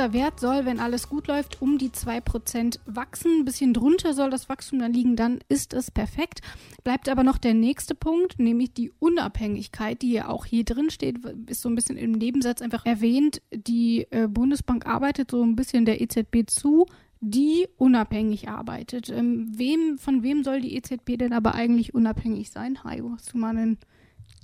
Dieser 0.00 0.14
Wert 0.14 0.40
soll, 0.40 0.64
wenn 0.64 0.80
alles 0.80 1.10
gut 1.10 1.26
läuft, 1.26 1.60
um 1.60 1.76
die 1.76 1.90
2% 1.90 2.78
wachsen. 2.86 3.40
Ein 3.40 3.44
bisschen 3.44 3.74
drunter 3.74 4.14
soll 4.14 4.30
das 4.30 4.48
Wachstum 4.48 4.78
dann 4.78 4.94
liegen, 4.94 5.14
dann 5.14 5.40
ist 5.50 5.74
es 5.74 5.90
perfekt. 5.90 6.40
Bleibt 6.84 7.10
aber 7.10 7.22
noch 7.22 7.36
der 7.36 7.52
nächste 7.52 7.94
Punkt, 7.94 8.38
nämlich 8.38 8.72
die 8.72 8.90
Unabhängigkeit, 8.98 10.00
die 10.00 10.12
ja 10.12 10.28
auch 10.28 10.46
hier 10.46 10.64
drin 10.64 10.88
steht, 10.88 11.18
ist 11.48 11.60
so 11.60 11.68
ein 11.68 11.74
bisschen 11.74 11.98
im 11.98 12.12
Nebensatz 12.12 12.62
einfach 12.62 12.86
erwähnt. 12.86 13.42
Die 13.52 14.06
äh, 14.10 14.26
Bundesbank 14.26 14.86
arbeitet 14.86 15.32
so 15.32 15.42
ein 15.42 15.54
bisschen 15.54 15.84
der 15.84 16.00
EZB 16.00 16.46
zu, 16.48 16.86
die 17.20 17.68
unabhängig 17.76 18.48
arbeitet. 18.48 19.10
Ähm, 19.10 19.52
wem, 19.54 19.98
von 19.98 20.22
wem 20.22 20.44
soll 20.44 20.62
die 20.62 20.76
EZB 20.76 21.18
denn 21.18 21.34
aber 21.34 21.54
eigentlich 21.54 21.92
unabhängig 21.92 22.50
sein? 22.50 22.82
Hajo, 22.84 23.12
hast 23.12 23.34
du 23.34 23.38
mal 23.38 23.50
einen 23.50 23.76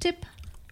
Tipp? 0.02 0.16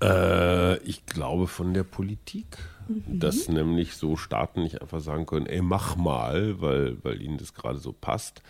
Äh, 0.02 0.76
ich 0.80 1.06
glaube 1.06 1.46
von 1.46 1.72
der 1.72 1.84
Politik. 1.84 2.58
Mhm. 2.88 3.20
Dass 3.20 3.48
nämlich 3.48 3.94
so 3.94 4.16
Staaten 4.16 4.62
nicht 4.62 4.82
einfach 4.82 5.00
sagen 5.00 5.26
können, 5.26 5.46
ey, 5.46 5.62
mach 5.62 5.96
mal, 5.96 6.60
weil, 6.60 7.02
weil 7.02 7.22
ihnen 7.22 7.38
das 7.38 7.54
gerade 7.54 7.78
so 7.78 7.92
passt. 7.92 8.42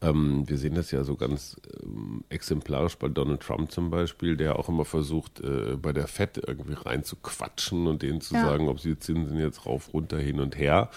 Ähm, 0.00 0.48
wir 0.48 0.58
sehen 0.58 0.74
das 0.74 0.92
ja 0.92 1.02
so 1.02 1.16
ganz 1.16 1.60
ähm, 1.82 2.22
exemplarisch 2.28 2.96
bei 2.96 3.08
Donald 3.08 3.40
Trump 3.40 3.72
zum 3.72 3.90
Beispiel, 3.90 4.36
der 4.36 4.56
auch 4.58 4.68
immer 4.68 4.84
versucht, 4.84 5.40
äh, 5.40 5.76
bei 5.76 5.92
der 5.92 6.06
FED 6.06 6.38
irgendwie 6.46 6.74
reinzuquatschen 6.74 7.86
und 7.88 8.02
denen 8.02 8.20
zu 8.20 8.34
ja. 8.34 8.42
sagen, 8.42 8.68
ob 8.68 8.78
sie 8.78 8.90
die 8.90 8.98
Zinsen 9.00 9.38
jetzt 9.38 9.66
rauf, 9.66 9.92
runter, 9.92 10.18
hin 10.18 10.38
und 10.38 10.56
her. 10.56 10.90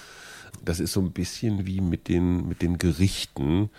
Das 0.64 0.80
ist 0.80 0.94
so 0.94 1.02
ein 1.02 1.12
bisschen 1.12 1.66
wie 1.66 1.82
mit 1.82 2.08
den, 2.08 2.48
mit 2.48 2.62
den 2.62 2.78
Gerichten. 2.78 3.72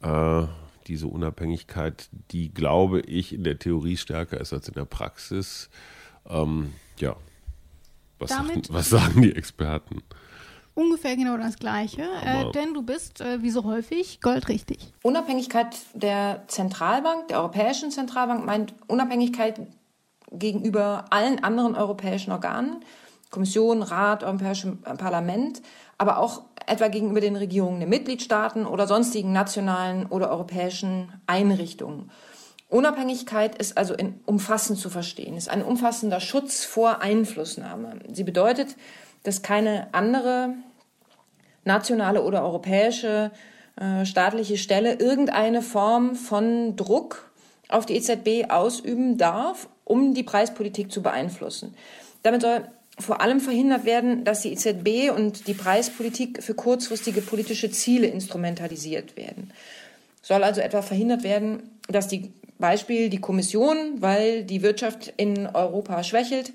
Äh, 0.00 0.44
diese 0.86 1.08
Unabhängigkeit, 1.08 2.08
die, 2.30 2.52
glaube 2.52 3.00
ich, 3.00 3.34
in 3.34 3.44
der 3.44 3.58
Theorie 3.58 3.96
stärker 3.96 4.40
ist 4.40 4.52
als 4.52 4.68
in 4.68 4.74
der 4.74 4.84
Praxis. 4.84 5.70
Ähm, 6.26 6.72
ja, 6.98 7.16
was, 8.18 8.30
sagen, 8.30 8.62
was 8.70 8.88
sagen 8.90 9.22
die 9.22 9.34
Experten? 9.34 10.02
Ungefähr 10.74 11.16
genau 11.16 11.36
das 11.36 11.56
Gleiche, 11.56 12.02
äh, 12.24 12.52
denn 12.52 12.72
du 12.72 12.82
bist, 12.82 13.20
äh, 13.20 13.42
wie 13.42 13.50
so 13.50 13.64
häufig, 13.64 14.20
goldrichtig. 14.20 14.78
Unabhängigkeit 15.02 15.76
der 15.94 16.44
Zentralbank, 16.46 17.28
der 17.28 17.38
Europäischen 17.38 17.90
Zentralbank, 17.90 18.46
meint 18.46 18.74
Unabhängigkeit 18.86 19.60
gegenüber 20.30 21.06
allen 21.10 21.42
anderen 21.42 21.74
europäischen 21.74 22.30
Organen, 22.30 22.84
Kommission, 23.30 23.82
Rat, 23.82 24.22
Europäischem 24.22 24.78
Parlament, 24.82 25.62
aber 25.98 26.18
auch 26.18 26.42
etwa 26.66 26.88
gegenüber 26.88 27.20
den 27.20 27.36
Regierungen 27.36 27.80
der 27.80 27.88
Mitgliedstaaten 27.88 28.64
oder 28.64 28.86
sonstigen 28.86 29.32
nationalen 29.32 30.06
oder 30.06 30.30
europäischen 30.30 31.12
Einrichtungen. 31.26 32.10
Unabhängigkeit 32.68 33.56
ist 33.56 33.78
also 33.78 33.94
in 33.94 34.20
umfassend 34.26 34.78
zu 34.78 34.90
verstehen, 34.90 35.36
ist 35.36 35.48
ein 35.48 35.62
umfassender 35.62 36.20
Schutz 36.20 36.64
vor 36.64 37.00
Einflussnahme. 37.00 38.00
Sie 38.12 38.24
bedeutet, 38.24 38.76
dass 39.22 39.42
keine 39.42 39.88
andere 39.92 40.54
nationale 41.64 42.22
oder 42.22 42.42
europäische 42.42 43.30
äh, 43.76 44.04
staatliche 44.04 44.58
Stelle 44.58 44.94
irgendeine 44.94 45.62
Form 45.62 46.14
von 46.14 46.76
Druck 46.76 47.30
auf 47.68 47.86
die 47.86 47.96
EZB 47.96 48.50
ausüben 48.50 49.16
darf, 49.16 49.68
um 49.84 50.12
die 50.12 50.22
Preispolitik 50.22 50.92
zu 50.92 51.02
beeinflussen. 51.02 51.74
Damit 52.22 52.42
soll 52.42 52.68
vor 52.98 53.20
allem 53.20 53.40
verhindert 53.40 53.84
werden, 53.84 54.24
dass 54.24 54.42
die 54.42 54.52
EZB 54.52 55.14
und 55.14 55.46
die 55.46 55.54
Preispolitik 55.54 56.42
für 56.42 56.54
kurzfristige 56.54 57.22
politische 57.22 57.70
Ziele 57.70 58.08
instrumentalisiert 58.08 59.16
werden. 59.16 59.52
Soll 60.20 60.42
also 60.42 60.60
etwa 60.60 60.82
verhindert 60.82 61.22
werden, 61.22 61.62
dass 61.88 62.08
die 62.08 62.32
Beispiel 62.58 63.08
die 63.08 63.20
Kommission, 63.20 64.00
weil 64.00 64.44
die 64.44 64.62
Wirtschaft 64.62 65.12
in 65.16 65.46
Europa 65.46 66.02
schwächelt, 66.02 66.52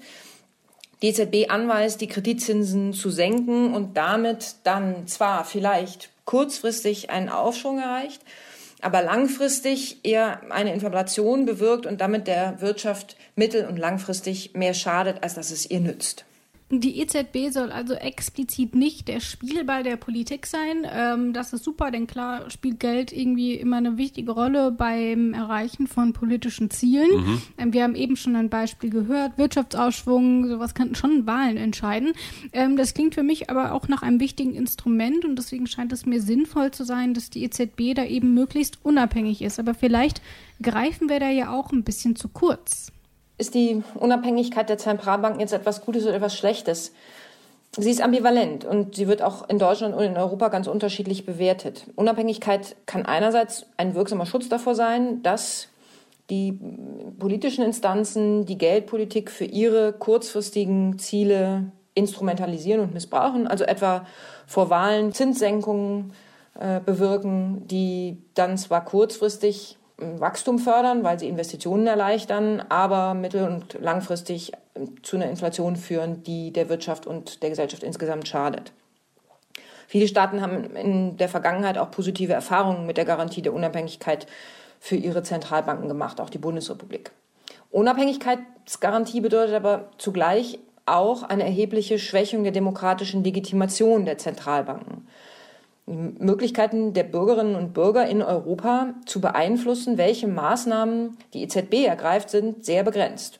die 1.01 1.09
EZB 1.09 1.49
anweist, 1.49 2.01
die 2.01 2.07
Kreditzinsen 2.07 2.93
zu 2.93 3.09
senken 3.09 3.73
und 3.73 3.97
damit 3.97 4.55
dann 4.63 5.07
zwar 5.07 5.43
vielleicht 5.45 6.09
kurzfristig 6.25 7.09
einen 7.09 7.29
Aufschwung 7.29 7.79
erreicht, 7.79 8.21
aber 8.81 9.01
langfristig 9.01 10.03
eher 10.03 10.41
eine 10.51 10.73
Inflation 10.73 11.45
bewirkt 11.45 11.85
und 11.85 12.01
damit 12.01 12.27
der 12.27 12.61
Wirtschaft 12.61 13.15
mittel- 13.35 13.65
und 13.65 13.77
langfristig 13.77 14.53
mehr 14.53 14.73
schadet, 14.73 15.23
als 15.23 15.35
dass 15.35 15.51
es 15.51 15.69
ihr 15.69 15.79
nützt. 15.79 16.25
Die 16.69 16.99
EZB 16.99 17.51
soll 17.51 17.71
also 17.71 17.93
explizit 17.93 18.73
nicht 18.73 19.07
der 19.07 19.19
Spielball 19.19 19.83
der 19.83 19.95
Politik 19.95 20.47
sein. 20.47 20.87
Ähm, 20.89 21.33
das 21.33 21.53
ist 21.53 21.63
super, 21.63 21.91
denn 21.91 22.07
klar 22.07 22.49
spielt 22.49 22.79
Geld 22.79 23.11
irgendwie 23.11 23.53
immer 23.55 23.77
eine 23.77 23.97
wichtige 23.97 24.31
Rolle 24.31 24.71
beim 24.71 25.33
Erreichen 25.33 25.87
von 25.87 26.13
politischen 26.13 26.71
Zielen. 26.71 27.11
Mhm. 27.11 27.41
Ähm, 27.57 27.73
wir 27.73 27.83
haben 27.83 27.95
eben 27.95 28.15
schon 28.15 28.35
ein 28.35 28.49
Beispiel 28.49 28.89
gehört, 28.89 29.37
Wirtschaftsausschwung, 29.37 30.47
sowas 30.47 30.73
kann 30.73 30.95
schon 30.95 31.27
Wahlen 31.27 31.57
entscheiden. 31.57 32.13
Ähm, 32.53 32.75
das 32.75 32.93
klingt 32.93 33.13
für 33.13 33.23
mich 33.23 33.49
aber 33.49 33.73
auch 33.73 33.87
nach 33.87 34.01
einem 34.01 34.19
wichtigen 34.19 34.55
Instrument 34.55 35.25
und 35.25 35.37
deswegen 35.37 35.67
scheint 35.67 35.91
es 35.91 36.05
mir 36.05 36.21
sinnvoll 36.21 36.71
zu 36.71 36.85
sein, 36.85 37.13
dass 37.13 37.29
die 37.29 37.43
EZB 37.43 37.93
da 37.95 38.05
eben 38.05 38.33
möglichst 38.33 38.79
unabhängig 38.83 39.41
ist. 39.41 39.59
Aber 39.59 39.73
vielleicht 39.75 40.21
greifen 40.61 41.09
wir 41.09 41.19
da 41.19 41.29
ja 41.29 41.51
auch 41.51 41.71
ein 41.71 41.83
bisschen 41.83 42.15
zu 42.15 42.29
kurz 42.29 42.92
ist 43.37 43.53
die 43.53 43.83
Unabhängigkeit 43.95 44.69
der 44.69 44.77
Zentralbanken 44.77 45.39
jetzt 45.39 45.53
etwas 45.53 45.85
Gutes 45.85 46.03
oder 46.05 46.15
etwas 46.15 46.35
Schlechtes? 46.35 46.93
Sie 47.75 47.89
ist 47.89 48.01
ambivalent 48.01 48.65
und 48.65 48.95
sie 48.95 49.07
wird 49.07 49.23
auch 49.23 49.49
in 49.49 49.57
Deutschland 49.57 49.95
und 49.95 50.03
in 50.03 50.15
Europa 50.15 50.49
ganz 50.49 50.67
unterschiedlich 50.67 51.25
bewertet. 51.25 51.85
Unabhängigkeit 51.95 52.75
kann 52.85 53.05
einerseits 53.05 53.65
ein 53.77 53.95
wirksamer 53.95 54.27
Schutz 54.27 54.47
davor 54.47 54.75
sein, 54.75 55.23
dass 55.23 55.69
die 56.29 56.59
politischen 57.17 57.65
Instanzen 57.65 58.45
die 58.45 58.59
Geldpolitik 58.59 59.31
für 59.31 59.45
ihre 59.45 59.91
kurzfristigen 59.91 60.99
Ziele 60.99 61.71
instrumentalisieren 61.95 62.81
und 62.81 62.93
missbrauchen, 62.93 63.47
also 63.47 63.63
etwa 63.63 64.05
vor 64.45 64.69
Wahlen 64.69 65.11
Zinssenkungen 65.11 66.13
äh, 66.59 66.79
bewirken, 66.79 67.67
die 67.67 68.17
dann 68.35 68.57
zwar 68.57 68.85
kurzfristig 68.85 69.77
Wachstum 70.19 70.59
fördern, 70.59 71.03
weil 71.03 71.19
sie 71.19 71.27
Investitionen 71.27 71.87
erleichtern, 71.87 72.63
aber 72.69 73.13
mittel- 73.13 73.47
und 73.47 73.77
langfristig 73.79 74.51
zu 75.01 75.15
einer 75.15 75.29
Inflation 75.29 75.75
führen, 75.75 76.23
die 76.23 76.51
der 76.51 76.69
Wirtschaft 76.69 77.07
und 77.07 77.43
der 77.43 77.49
Gesellschaft 77.49 77.83
insgesamt 77.83 78.27
schadet. 78.27 78.71
Viele 79.87 80.07
Staaten 80.07 80.41
haben 80.41 80.75
in 80.75 81.17
der 81.17 81.29
Vergangenheit 81.29 81.77
auch 81.77 81.91
positive 81.91 82.33
Erfahrungen 82.33 82.85
mit 82.85 82.97
der 82.97 83.05
Garantie 83.05 83.41
der 83.41 83.53
Unabhängigkeit 83.53 84.27
für 84.79 84.95
ihre 84.95 85.23
Zentralbanken 85.23 85.87
gemacht, 85.87 86.19
auch 86.19 86.29
die 86.29 86.39
Bundesrepublik. 86.39 87.11
Unabhängigkeitsgarantie 87.71 89.21
bedeutet 89.21 89.55
aber 89.55 89.89
zugleich 89.97 90.59
auch 90.85 91.23
eine 91.23 91.43
erhebliche 91.43 91.99
Schwächung 91.99 92.43
der 92.43 92.51
demokratischen 92.51 93.23
Legitimation 93.23 94.05
der 94.05 94.17
Zentralbanken. 94.17 95.07
Möglichkeiten 95.85 96.93
der 96.93 97.03
Bürgerinnen 97.03 97.55
und 97.55 97.73
Bürger 97.73 98.07
in 98.07 98.21
Europa 98.21 98.93
zu 99.05 99.19
beeinflussen, 99.19 99.97
welche 99.97 100.27
Maßnahmen 100.27 101.17
die 101.33 101.43
EZB 101.43 101.85
ergreift, 101.85 102.29
sind 102.29 102.63
sehr 102.65 102.83
begrenzt. 102.83 103.39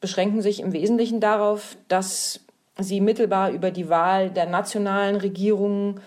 Beschränken 0.00 0.42
sich 0.42 0.60
im 0.60 0.72
Wesentlichen 0.72 1.20
darauf, 1.20 1.76
dass 1.88 2.40
sie 2.78 3.00
mittelbar 3.00 3.50
über 3.50 3.70
die 3.70 3.88
Wahl 3.88 4.30
der 4.30 4.46
nationalen 4.46 5.16
Regierungen 5.16 6.00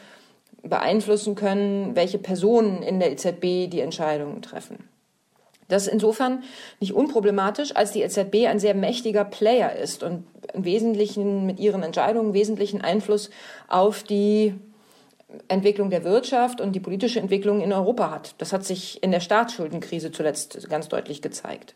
beeinflussen 0.64 1.36
können, 1.36 1.96
welche 1.96 2.18
Personen 2.18 2.82
in 2.82 3.00
der 3.00 3.12
EZB 3.12 3.70
die 3.70 3.82
Entscheidungen 3.82 4.42
treffen. 4.42 4.90
Das 5.70 5.88
ist 5.88 5.94
insofern 5.94 6.44
nicht 6.80 6.94
unproblematisch, 6.94 7.76
als 7.76 7.92
die 7.92 8.02
EZB 8.02 8.48
ein 8.48 8.60
sehr 8.60 8.74
mächtiger 8.74 9.24
Player 9.24 9.74
ist 9.74 10.04
und 10.04 10.26
im 10.54 10.66
Wesentlichen 10.66 11.46
mit 11.46 11.60
ihren 11.60 11.84
Entscheidungen 11.84 12.34
wesentlichen 12.34 12.82
Einfluss 12.82 13.30
auf 13.68 14.04
die 14.04 14.56
Entwicklung 15.48 15.90
der 15.90 16.04
Wirtschaft 16.04 16.62
und 16.62 16.74
die 16.74 16.80
politische 16.80 17.20
Entwicklung 17.20 17.62
in 17.62 17.74
Europa 17.74 18.12
hat. 18.12 18.36
Das 18.38 18.54
hat 18.54 18.66
sich 18.66 19.02
in 19.04 19.12
der 19.12 19.20
Staatsschuldenkrise 19.20 20.12
zuletzt 20.12 20.70
ganz 20.70 20.90
deutlich 20.90 21.22
gezeigt. 21.22 21.76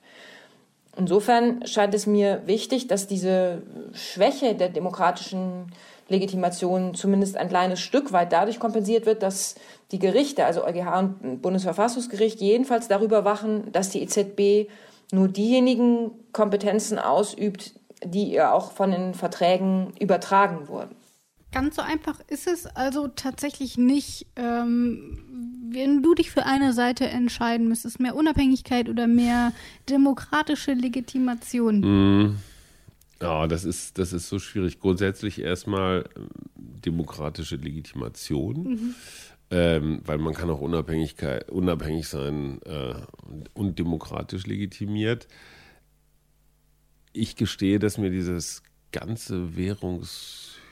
Insofern 0.97 1.65
scheint 1.67 1.93
es 1.93 2.07
mir 2.07 2.41
wichtig, 2.45 2.87
dass 2.87 3.05
diese 3.05 3.61
Schwäche 3.93 4.55
der 4.55 4.69
demokratischen 4.69 5.71
Legitimation 6.09 6.95
zumindest 6.95 7.37
ein 7.37 7.49
kleines 7.49 7.79
Stück 7.79 8.11
weit 8.13 8.33
dadurch 8.33 8.59
kompensiert 8.59 9.05
wird, 9.05 9.21
dass 9.21 9.55
die 9.91 9.99
Gerichte, 9.99 10.45
also 10.45 10.65
EuGH 10.65 10.99
und 10.99 11.41
Bundesverfassungsgericht, 11.41 12.41
jedenfalls 12.41 12.87
darüber 12.87 13.25
wachen, 13.25 13.71
dass 13.71 13.89
die 13.89 14.01
EZB 14.01 14.71
nur 15.11 15.27
diejenigen 15.27 16.11
Kompetenzen 16.33 16.97
ausübt, 16.97 17.73
die 18.03 18.31
ihr 18.31 18.53
auch 18.53 18.71
von 18.71 18.91
den 18.91 19.13
Verträgen 19.13 19.93
übertragen 19.99 20.67
wurden. 20.67 20.95
Ganz 21.51 21.75
so 21.77 21.81
einfach 21.81 22.19
ist 22.27 22.47
es 22.47 22.65
also 22.65 23.07
tatsächlich 23.07 23.77
nicht. 23.77 24.27
Ähm, 24.35 25.19
wenn 25.69 26.03
du 26.03 26.13
dich 26.13 26.31
für 26.31 26.45
eine 26.45 26.73
Seite 26.73 27.07
entscheiden 27.07 27.67
müsstest, 27.67 27.99
mehr 27.99 28.15
Unabhängigkeit 28.15 28.89
oder 28.89 29.07
mehr 29.07 29.53
demokratische 29.89 30.73
Legitimation? 30.73 32.25
Mm. 32.25 32.37
Ja, 33.21 33.47
das 33.47 33.65
ist, 33.65 33.97
das 33.97 34.13
ist 34.13 34.29
so 34.29 34.39
schwierig. 34.39 34.79
Grundsätzlich 34.79 35.41
erstmal 35.41 36.07
ähm, 36.15 36.27
demokratische 36.55 37.55
Legitimation. 37.55 38.63
Mhm. 38.63 38.95
Ähm, 39.49 40.01
weil 40.03 40.17
man 40.17 40.33
kann 40.33 40.49
auch 40.49 40.59
Unabhängigkeit, 40.59 41.49
unabhängig 41.49 42.09
sein 42.09 42.59
äh, 42.63 42.95
und 43.53 43.79
demokratisch 43.79 44.45
legitimiert. 44.45 45.29
Ich 47.13 47.37
gestehe, 47.37 47.79
dass 47.79 47.97
mir 47.97 48.09
dieses 48.09 48.61
ganze 48.91 49.55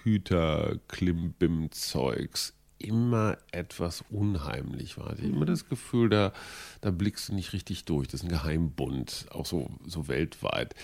Währungshüter-Klimbim-Zeugs 0.05 2.53
immer 2.77 3.37
etwas 3.51 4.03
unheimlich 4.09 4.97
war. 4.97 5.13
Ich 5.13 5.19
hatte 5.19 5.27
immer 5.27 5.45
das 5.45 5.67
Gefühl, 5.67 6.09
da, 6.09 6.33
da 6.81 6.91
blickst 6.91 7.29
du 7.29 7.33
nicht 7.33 7.53
richtig 7.53 7.85
durch. 7.85 8.07
Das 8.07 8.21
ist 8.21 8.25
ein 8.25 8.29
Geheimbund, 8.29 9.27
auch 9.31 9.45
so, 9.45 9.69
so 9.85 10.07
weltweit 10.07 10.75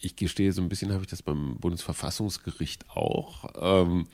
ich 0.00 0.14
gestehe, 0.14 0.52
so 0.52 0.62
ein 0.62 0.68
bisschen 0.68 0.92
habe 0.92 1.02
ich 1.02 1.10
das 1.10 1.24
beim 1.24 1.56
Bundesverfassungsgericht 1.58 2.88
auch. 2.90 3.46
Ähm, 3.60 4.06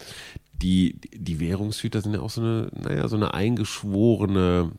die, 0.55 0.99
die 1.13 1.41
Währungshüter 1.41 2.01
sind 2.01 2.15
ja 2.15 2.21
auch 2.21 2.31
so 2.31 2.41
eine, 2.41 2.71
naja, 2.73 3.07
so 3.07 3.17
eine 3.17 3.35
eingeschworene 3.35 4.73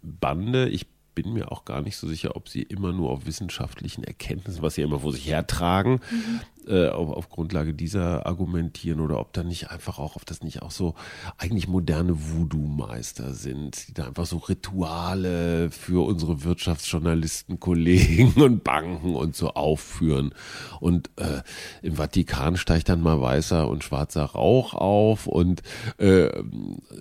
Bande. 0.00 0.68
Ich 0.68 0.86
bin 1.16 1.32
mir 1.32 1.50
auch 1.50 1.64
gar 1.64 1.82
nicht 1.82 1.96
so 1.96 2.06
sicher, 2.06 2.36
ob 2.36 2.48
sie 2.48 2.62
immer 2.62 2.92
nur 2.92 3.10
auf 3.10 3.26
wissenschaftlichen 3.26 4.04
Erkenntnissen, 4.04 4.62
was 4.62 4.76
sie 4.76 4.82
immer 4.82 5.00
vor 5.00 5.12
sich 5.12 5.26
hertragen, 5.26 6.00
mhm 6.10 6.40
äh, 6.70 6.88
auf, 6.88 7.10
auf 7.10 7.28
Grundlage 7.28 7.74
dieser 7.74 8.26
argumentieren 8.26 9.00
oder 9.00 9.18
ob 9.18 9.32
da 9.32 9.42
nicht 9.42 9.70
einfach 9.70 9.98
auch, 9.98 10.16
ob 10.16 10.24
das 10.24 10.42
nicht 10.42 10.62
auch 10.62 10.70
so 10.70 10.94
eigentlich 11.36 11.68
moderne 11.68 12.14
Voodoo-Meister 12.16 13.34
sind, 13.34 13.88
die 13.88 13.94
da 13.94 14.06
einfach 14.06 14.26
so 14.26 14.38
Rituale 14.38 15.70
für 15.70 16.06
unsere 16.06 16.44
Wirtschaftsjournalisten, 16.44 17.60
Kollegen 17.60 18.40
und 18.42 18.64
Banken 18.64 19.16
und 19.16 19.34
so 19.34 19.50
aufführen. 19.50 20.32
Und 20.80 21.10
äh, 21.16 21.42
im 21.82 21.96
Vatikan 21.96 22.56
steigt 22.56 22.88
dann 22.88 23.02
mal 23.02 23.20
weißer 23.20 23.68
und 23.68 23.84
schwarzer 23.84 24.24
Rauch 24.24 24.74
auf 24.74 25.26
und 25.26 25.62
äh, 25.98 26.28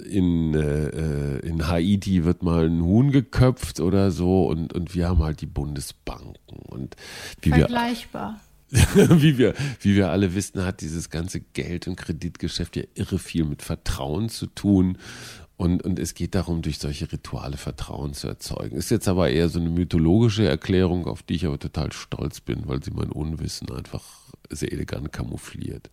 in, 0.09 0.53
äh, 0.55 1.39
in 1.39 1.67
Haiti 1.67 2.25
wird 2.25 2.43
mal 2.43 2.65
ein 2.65 2.81
Huhn 2.81 3.11
geköpft 3.11 3.79
oder 3.79 4.11
so 4.11 4.47
und, 4.47 4.73
und 4.73 4.95
wir 4.95 5.07
haben 5.07 5.23
halt 5.23 5.41
die 5.41 5.45
Bundesbanken. 5.45 6.59
Und 6.67 6.95
wie 7.41 7.51
Vergleichbar. 7.51 8.33
Wir, 8.33 8.48
wie, 8.95 9.37
wir, 9.37 9.55
wie 9.81 9.95
wir 9.95 10.09
alle 10.09 10.35
wissen, 10.35 10.63
hat 10.63 10.81
dieses 10.81 11.09
ganze 11.09 11.39
Geld- 11.39 11.87
und 11.87 11.95
Kreditgeschäft 11.95 12.75
ja 12.75 12.83
irre 12.93 13.17
viel 13.17 13.45
mit 13.45 13.61
Vertrauen 13.61 14.29
zu 14.29 14.47
tun. 14.47 14.97
Und, 15.57 15.83
und 15.83 15.99
es 15.99 16.13
geht 16.13 16.35
darum, 16.35 16.61
durch 16.61 16.79
solche 16.79 17.11
Rituale 17.11 17.57
Vertrauen 17.57 18.13
zu 18.13 18.27
erzeugen. 18.27 18.77
Ist 18.77 18.91
jetzt 18.91 19.09
aber 19.09 19.29
eher 19.29 19.49
so 19.49 19.59
eine 19.59 19.69
mythologische 19.69 20.47
Erklärung, 20.47 21.05
auf 21.05 21.21
die 21.21 21.35
ich 21.35 21.45
aber 21.45 21.59
total 21.59 21.91
stolz 21.91 22.39
bin, 22.39 22.67
weil 22.67 22.81
sie 22.81 22.91
mein 22.91 23.11
Unwissen 23.11 23.69
einfach 23.71 24.05
sehr 24.49 24.71
elegant 24.71 25.11
kamoufliert. 25.11 25.89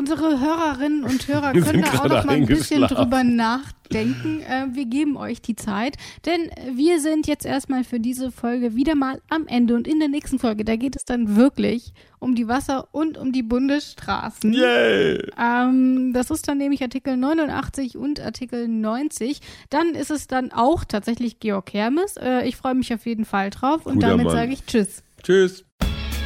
Unsere 0.00 0.40
Hörerinnen 0.40 1.04
und 1.04 1.28
Hörer 1.28 1.52
können 1.52 1.82
da 1.82 2.00
auch 2.00 2.08
noch 2.08 2.24
mal 2.24 2.36
ein 2.36 2.46
bisschen 2.46 2.80
drüber 2.84 3.22
nachdenken. 3.22 4.40
Äh, 4.40 4.68
wir 4.72 4.86
geben 4.86 5.18
euch 5.18 5.42
die 5.42 5.56
Zeit, 5.56 5.98
denn 6.24 6.50
wir 6.74 7.00
sind 7.00 7.26
jetzt 7.26 7.44
erstmal 7.44 7.84
für 7.84 8.00
diese 8.00 8.32
Folge 8.32 8.74
wieder 8.74 8.94
mal 8.94 9.20
am 9.28 9.46
Ende 9.46 9.74
und 9.74 9.86
in 9.86 9.98
der 9.98 10.08
nächsten 10.08 10.38
Folge, 10.38 10.64
da 10.64 10.76
geht 10.76 10.96
es 10.96 11.04
dann 11.04 11.36
wirklich 11.36 11.92
um 12.18 12.34
die 12.34 12.48
Wasser- 12.48 12.88
und 12.92 13.18
um 13.18 13.30
die 13.32 13.42
Bundesstraßen. 13.42 14.54
Yay! 14.54 15.22
Ähm, 15.38 16.12
das 16.14 16.30
ist 16.30 16.48
dann 16.48 16.56
nämlich 16.56 16.80
Artikel 16.80 17.18
89 17.18 17.98
und 17.98 18.20
Artikel 18.20 18.68
90. 18.68 19.42
Dann 19.68 19.94
ist 19.94 20.10
es 20.10 20.28
dann 20.28 20.50
auch 20.50 20.84
tatsächlich 20.84 21.40
Georg 21.40 21.74
Hermes. 21.74 22.16
Äh, 22.16 22.48
ich 22.48 22.56
freue 22.56 22.74
mich 22.74 22.94
auf 22.94 23.04
jeden 23.04 23.26
Fall 23.26 23.50
drauf 23.50 23.84
und 23.84 23.96
Guter 23.96 24.08
damit 24.08 24.30
sage 24.30 24.54
ich 24.54 24.64
Tschüss. 24.64 25.02
Tschüss. 25.22 25.66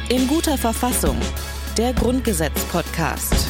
In 0.07 0.29
guter 0.29 0.57
Verfassung. 0.57 1.17
Der 1.77 1.91
Grundgesetz-Podcast. 1.91 3.44